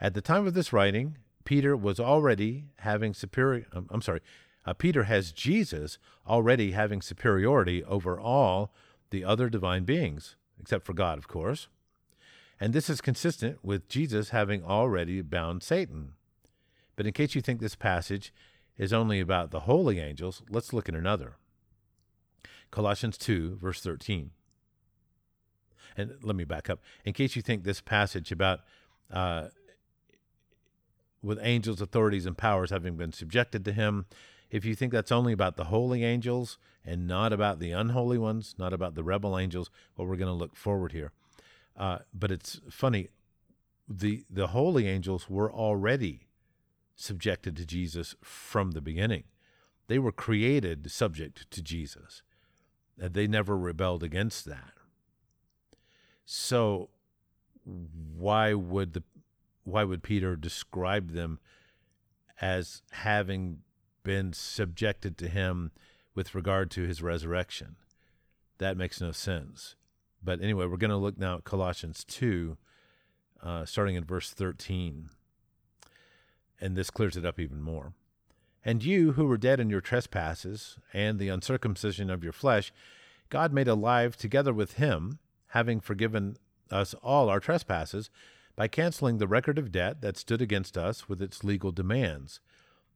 [0.00, 3.66] At the time of this writing, Peter was already having superior.
[3.72, 4.20] Um, I'm sorry,
[4.66, 8.72] uh, Peter has Jesus already having superiority over all
[9.10, 11.68] the other divine beings, except for God, of course.
[12.58, 16.12] And this is consistent with Jesus having already bound Satan.
[16.96, 18.32] But in case you think this passage
[18.78, 21.36] is only about the holy angels, let's look at another.
[22.70, 24.30] Colossians 2, verse 13.
[25.96, 26.80] And let me back up.
[27.04, 28.60] In case you think this passage about
[29.10, 29.48] uh,
[31.22, 34.06] with angels, authorities, and powers having been subjected to him,
[34.50, 38.54] if you think that's only about the holy angels and not about the unholy ones,
[38.58, 41.12] not about the rebel angels, well, we're going to look forward here.
[41.76, 43.08] Uh, but it's funny,
[43.88, 46.28] the the holy angels were already
[46.94, 49.24] subjected to Jesus from the beginning.
[49.88, 52.22] They were created subject to Jesus.
[52.96, 54.72] They never rebelled against that.
[56.24, 56.88] So
[57.64, 59.02] why would the
[59.64, 61.40] why would Peter describe them
[62.40, 63.58] as having
[64.04, 65.72] been subjected to him
[66.14, 67.76] with regard to his resurrection?
[68.58, 69.74] That makes no sense.
[70.22, 72.56] But anyway, we're going to look now at Colossians 2,
[73.42, 75.10] uh, starting in verse 13.
[76.60, 77.92] And this clears it up even more.
[78.66, 82.72] And you, who were dead in your trespasses and the uncircumcision of your flesh,
[83.28, 86.36] God made alive together with him, having forgiven
[86.68, 88.10] us all our trespasses,
[88.56, 92.40] by canceling the record of debt that stood against us with its legal demands.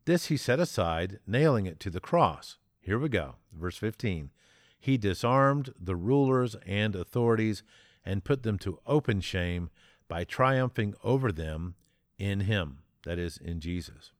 [0.06, 2.58] This he set aside, nailing it to the cross.
[2.80, 3.36] Here we go.
[3.52, 4.30] Verse 15.
[4.76, 7.62] He disarmed the rulers and authorities
[8.04, 9.70] and put them to open shame
[10.08, 11.76] by triumphing over them
[12.18, 14.10] in him, that is, in Jesus.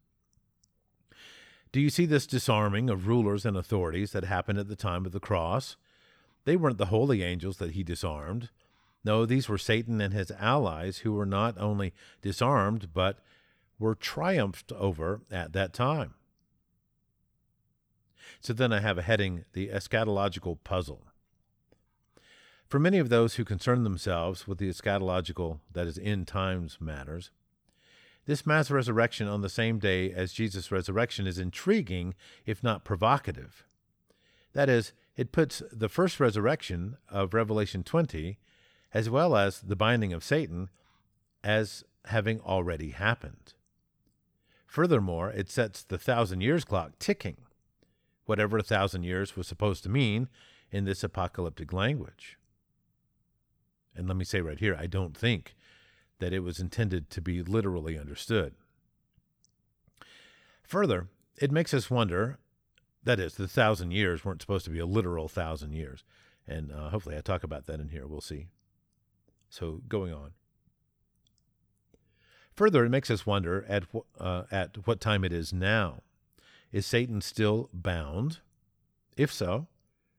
[1.73, 5.13] Do you see this disarming of rulers and authorities that happened at the time of
[5.13, 5.77] the cross?
[6.45, 8.51] They weren't the holy angels that he disarmed.
[9.05, 11.93] No, these were Satan and his allies who were not only
[12.23, 13.21] disarmed, but
[13.79, 16.15] were triumphed over at that time.
[18.41, 21.03] So then I have a heading The Eschatological Puzzle.
[22.67, 27.31] For many of those who concern themselves with the eschatological, that is, end times matters,
[28.31, 32.15] this mass resurrection on the same day as Jesus' resurrection is intriguing,
[32.47, 33.65] if not provocative.
[34.53, 38.39] That is, it puts the first resurrection of Revelation 20,
[38.95, 40.71] as well as the binding of Satan,
[41.43, 43.55] as having already happened.
[44.65, 47.39] Furthermore, it sets the thousand years clock ticking,
[48.27, 50.29] whatever a thousand years was supposed to mean
[50.71, 52.39] in this apocalyptic language.
[53.97, 55.57] And let me say right here, I don't think
[56.21, 58.55] that it was intended to be literally understood.
[60.63, 62.39] Further, it makes us wonder
[63.03, 66.05] that is, the thousand years weren't supposed to be a literal thousand years.
[66.47, 68.07] And uh, hopefully I talk about that in here.
[68.07, 68.49] We'll see.
[69.49, 70.33] So, going on.
[72.53, 73.85] Further, it makes us wonder at,
[74.19, 76.03] uh, at what time it is now.
[76.73, 78.39] Is Satan still bound?
[79.17, 79.67] If so,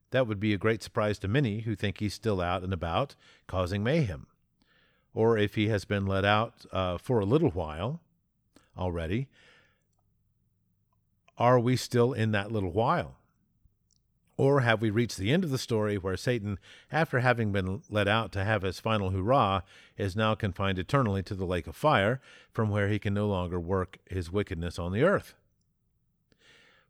[0.10, 3.16] that would be a great surprise to many who think he's still out and about
[3.48, 4.28] causing mayhem
[5.14, 8.00] or if he has been let out uh, for a little while
[8.78, 9.28] already,
[11.38, 13.16] are we still in that little while?
[14.38, 16.58] Or have we reached the end of the story where Satan,
[16.92, 19.62] after having been let out to have his final hurrah,
[19.98, 22.20] is now confined eternally to the lake of fire,
[22.52, 25.36] from where he can no longer work his wickedness on the earth?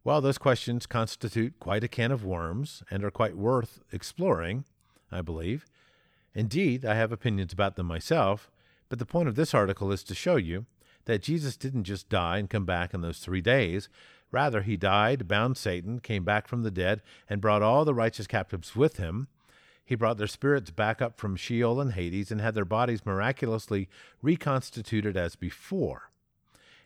[0.04, 4.66] Well, those questions constitute quite a can of worms and are quite worth exploring,
[5.12, 5.66] I believe.
[6.34, 8.50] Indeed, I have opinions about them myself,
[8.90, 10.66] but the point of this article is to show you
[11.06, 13.90] that Jesus didn't just die and come back in those three days.
[14.32, 18.28] Rather, he died, bound Satan, came back from the dead, and brought all the righteous
[18.28, 19.28] captives with him.
[19.84, 23.90] He brought their spirits back up from Sheol and Hades and had their bodies miraculously
[24.22, 26.12] reconstituted as before.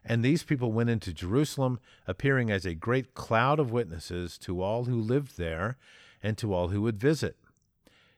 [0.03, 4.85] And these people went into Jerusalem, appearing as a great cloud of witnesses to all
[4.85, 5.77] who lived there
[6.23, 7.37] and to all who would visit.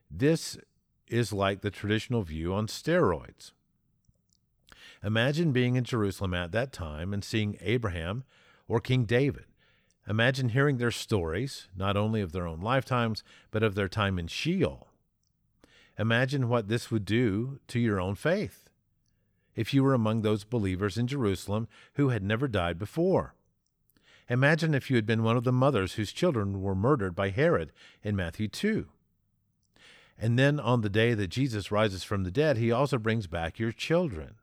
[0.10, 0.58] This
[1.08, 3.52] is like the traditional view on steroids.
[5.04, 8.24] Imagine being in Jerusalem at that time and seeing Abraham
[8.68, 9.46] or King David.
[10.10, 14.28] Imagine hearing their stories, not only of their own lifetimes, but of their time in
[14.28, 14.88] Sheol.
[16.00, 18.70] Imagine what this would do to your own faith
[19.56, 23.34] if you were among those believers in Jerusalem who had never died before.
[24.30, 27.72] Imagine if you had been one of the mothers whose children were murdered by Herod
[28.04, 28.88] in Matthew 2.
[30.20, 33.60] And then on the day that Jesus rises from the dead, he also brings back
[33.60, 34.36] your children.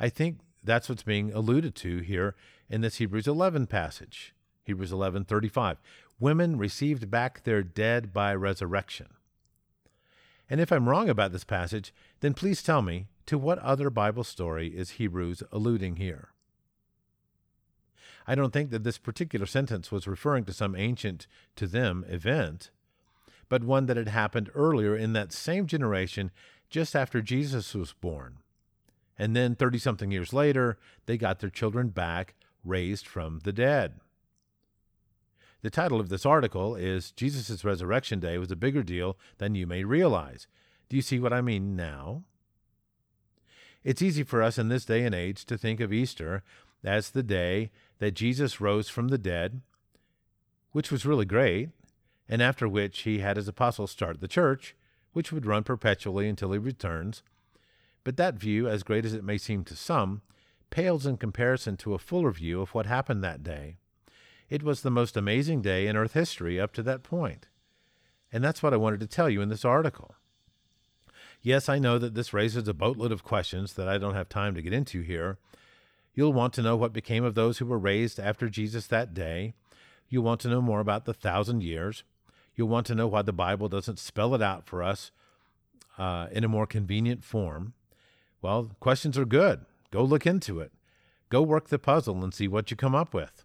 [0.00, 2.34] I think that's what's being alluded to here
[2.70, 4.34] in this Hebrews 11 passage.
[4.64, 5.78] Hebrews 11:35.
[6.20, 9.08] Women received back their dead by resurrection.
[10.50, 14.24] And if I'm wrong about this passage, then please tell me to what other Bible
[14.24, 16.30] story is Hebrews alluding here?
[18.26, 21.26] I don't think that this particular sentence was referring to some ancient
[21.56, 22.70] to them event
[23.48, 26.30] but one that had happened earlier in that same generation
[26.70, 28.38] just after Jesus was born.
[29.18, 32.34] And then 30 something years later, they got their children back,
[32.64, 33.94] raised from the dead.
[35.62, 39.66] The title of this article is Jesus' Resurrection Day was a bigger deal than you
[39.66, 40.46] may realize.
[40.88, 42.22] Do you see what I mean now?
[43.82, 46.42] It's easy for us in this day and age to think of Easter
[46.84, 49.60] as the day that Jesus rose from the dead,
[50.72, 51.70] which was really great,
[52.28, 54.76] and after which he had his apostles start the church,
[55.12, 57.22] which would run perpetually until he returns.
[58.04, 60.22] But that view, as great as it may seem to some,
[60.70, 63.76] pales in comparison to a fuller view of what happened that day.
[64.48, 67.48] It was the most amazing day in Earth history up to that point.
[68.32, 70.14] And that's what I wanted to tell you in this article.
[71.42, 74.54] Yes, I know that this raises a boatload of questions that I don't have time
[74.54, 75.38] to get into here.
[76.14, 79.54] You'll want to know what became of those who were raised after Jesus that day.
[80.08, 82.02] You'll want to know more about the thousand years.
[82.58, 85.12] You'll want to know why the Bible doesn't spell it out for us
[85.96, 87.72] uh, in a more convenient form.
[88.42, 89.64] Well, questions are good.
[89.92, 90.72] Go look into it.
[91.28, 93.44] Go work the puzzle and see what you come up with.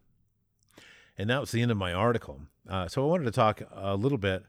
[1.15, 2.41] And that was the end of my article.
[2.67, 4.45] Uh, so I wanted to talk a little bit.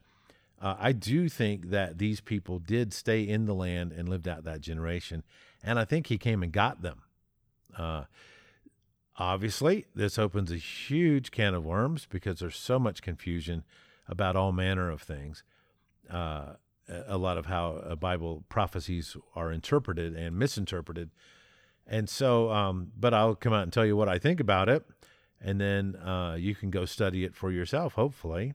[0.62, 4.44] Uh, I do think that these people did stay in the land and lived out
[4.44, 5.24] that generation.
[5.62, 7.02] And I think he came and got them.
[7.76, 8.04] Uh,
[9.18, 13.62] obviously, this opens a huge can of worms because there's so much confusion
[14.08, 15.42] about all manner of things.
[16.10, 16.54] Uh,
[17.06, 21.10] a lot of how uh, Bible prophecies are interpreted and misinterpreted.
[21.86, 24.84] And so, um, but I'll come out and tell you what I think about it,
[25.40, 28.54] and then uh, you can go study it for yourself, hopefully.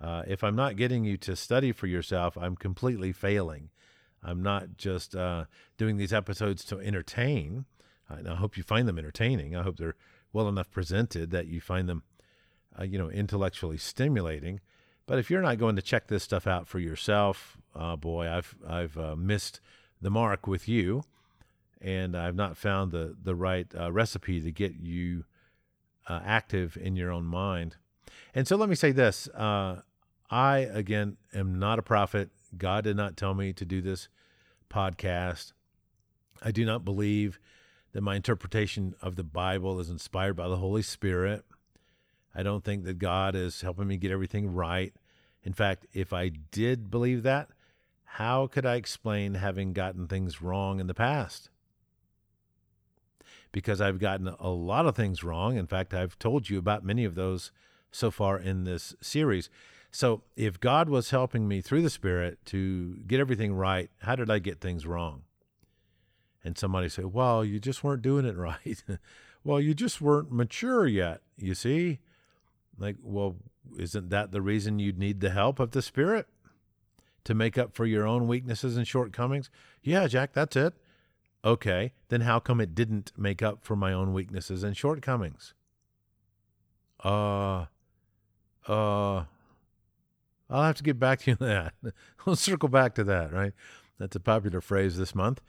[0.00, 3.70] Uh, if I'm not getting you to study for yourself, I'm completely failing.
[4.22, 5.44] I'm not just uh,
[5.76, 7.66] doing these episodes to entertain.
[8.08, 9.54] I, hope you find them entertaining.
[9.54, 9.96] I hope they're
[10.32, 12.02] well enough presented that you find them,
[12.78, 14.60] uh, you know, intellectually stimulating.
[15.10, 18.54] But if you're not going to check this stuff out for yourself, uh, boy, I've
[18.64, 19.60] I've uh, missed
[20.00, 21.02] the mark with you,
[21.80, 25.24] and I've not found the the right uh, recipe to get you
[26.06, 27.74] uh, active in your own mind.
[28.36, 29.80] And so let me say this: uh,
[30.30, 32.30] I again am not a prophet.
[32.56, 34.08] God did not tell me to do this
[34.72, 35.54] podcast.
[36.40, 37.40] I do not believe
[37.94, 41.44] that my interpretation of the Bible is inspired by the Holy Spirit.
[42.32, 44.94] I don't think that God is helping me get everything right.
[45.42, 47.48] In fact, if I did believe that,
[48.04, 51.48] how could I explain having gotten things wrong in the past?
[53.52, 55.56] Because I've gotten a lot of things wrong.
[55.56, 57.52] In fact, I've told you about many of those
[57.90, 59.48] so far in this series.
[59.90, 64.30] So, if God was helping me through the Spirit to get everything right, how did
[64.30, 65.22] I get things wrong?
[66.44, 68.82] And somebody say, Well, you just weren't doing it right.
[69.42, 71.98] well, you just weren't mature yet, you see?
[72.78, 73.36] Like, well,
[73.78, 76.26] isn't that the reason you'd need the help of the Spirit
[77.24, 79.50] to make up for your own weaknesses and shortcomings?
[79.82, 80.74] Yeah, Jack, that's it.
[81.44, 85.54] Okay, then how come it didn't make up for my own weaknesses and shortcomings?
[87.02, 87.66] Uh,
[88.68, 89.24] uh,
[90.50, 91.74] I'll have to get back to you on that.
[92.26, 93.52] we'll circle back to that, right?
[93.98, 95.40] That's a popular phrase this month.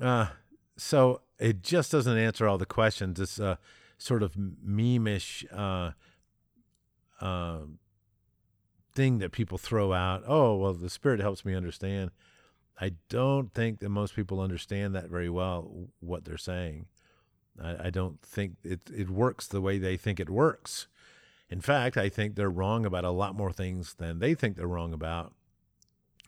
[0.00, 0.28] Uh,
[0.76, 3.18] so it just doesn't answer all the questions.
[3.18, 3.58] It's a
[3.98, 5.92] sort of memeish uh,
[7.20, 7.60] uh,
[8.94, 10.22] thing that people throw out.
[10.26, 12.10] Oh, well, the Spirit helps me understand.
[12.80, 16.86] I don't think that most people understand that very well, what they're saying.
[17.62, 20.88] I, I don't think it, it works the way they think it works.
[21.48, 24.66] In fact, I think they're wrong about a lot more things than they think they're
[24.66, 25.34] wrong about.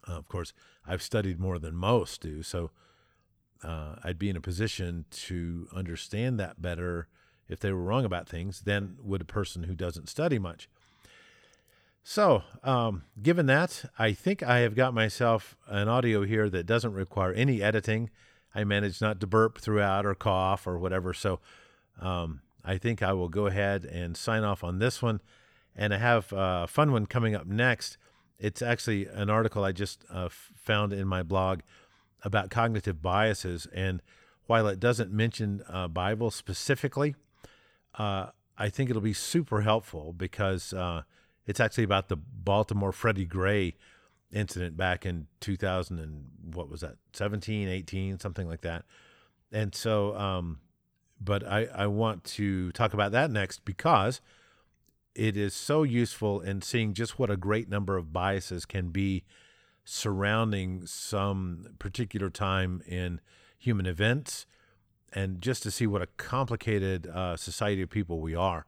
[0.08, 0.52] Uh, of course,
[0.86, 2.70] I've studied more than most do, so
[3.64, 7.08] uh, I'd be in a position to understand that better
[7.48, 10.68] if they were wrong about things than would a person who doesn't study much.
[12.08, 16.92] So, um, given that, I think I have got myself an audio here that doesn't
[16.92, 18.10] require any editing.
[18.54, 21.12] I managed not to burp throughout or cough or whatever.
[21.12, 21.40] So,
[22.00, 25.20] um, I think I will go ahead and sign off on this one.
[25.74, 27.98] And I have a fun one coming up next.
[28.38, 31.62] It's actually an article I just uh, found in my blog
[32.22, 33.66] about cognitive biases.
[33.74, 34.00] And
[34.46, 37.16] while it doesn't mention uh, Bible specifically,
[37.96, 41.02] uh, I think it'll be super helpful because uh,
[41.46, 43.74] it's actually about the Baltimore Freddie Gray
[44.32, 48.84] incident back in 2000 and what was that 17 18 something like that.
[49.52, 50.58] And so um
[51.20, 54.20] but i i want to talk about that next because
[55.14, 59.24] it is so useful in seeing just what a great number of biases can be
[59.82, 63.20] surrounding some particular time in
[63.56, 64.44] human events
[65.12, 68.66] and just to see what a complicated uh, society of people we are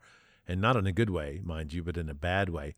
[0.48, 2.74] and not in a good way, mind you, but in a bad way.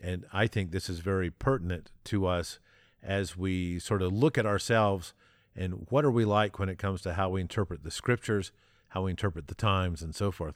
[0.00, 2.58] And I think this is very pertinent to us
[3.02, 5.12] as we sort of look at ourselves
[5.54, 8.52] and what are we like when it comes to how we interpret the scriptures,
[8.88, 10.54] how we interpret the times, and so forth.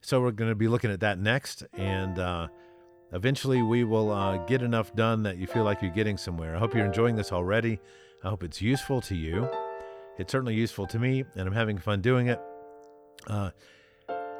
[0.00, 2.48] So we're going to be looking at that next, and uh,
[3.12, 6.54] eventually we will uh, get enough done that you feel like you're getting somewhere.
[6.54, 7.80] I hope you're enjoying this already.
[8.22, 9.48] I hope it's useful to you.
[10.18, 12.40] It's certainly useful to me, and I'm having fun doing it.
[13.26, 13.50] Uh,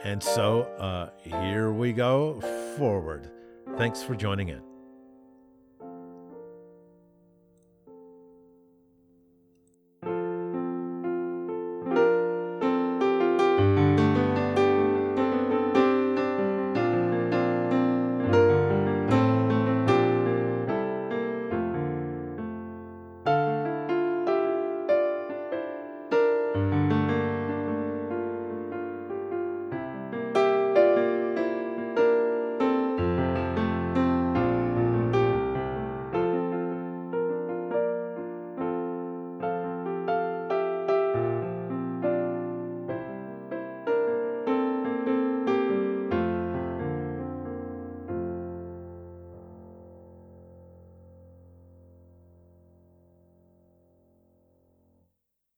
[0.04, 2.40] and so uh, here we go
[2.76, 3.30] forward.
[3.76, 4.73] Thanks for joining in.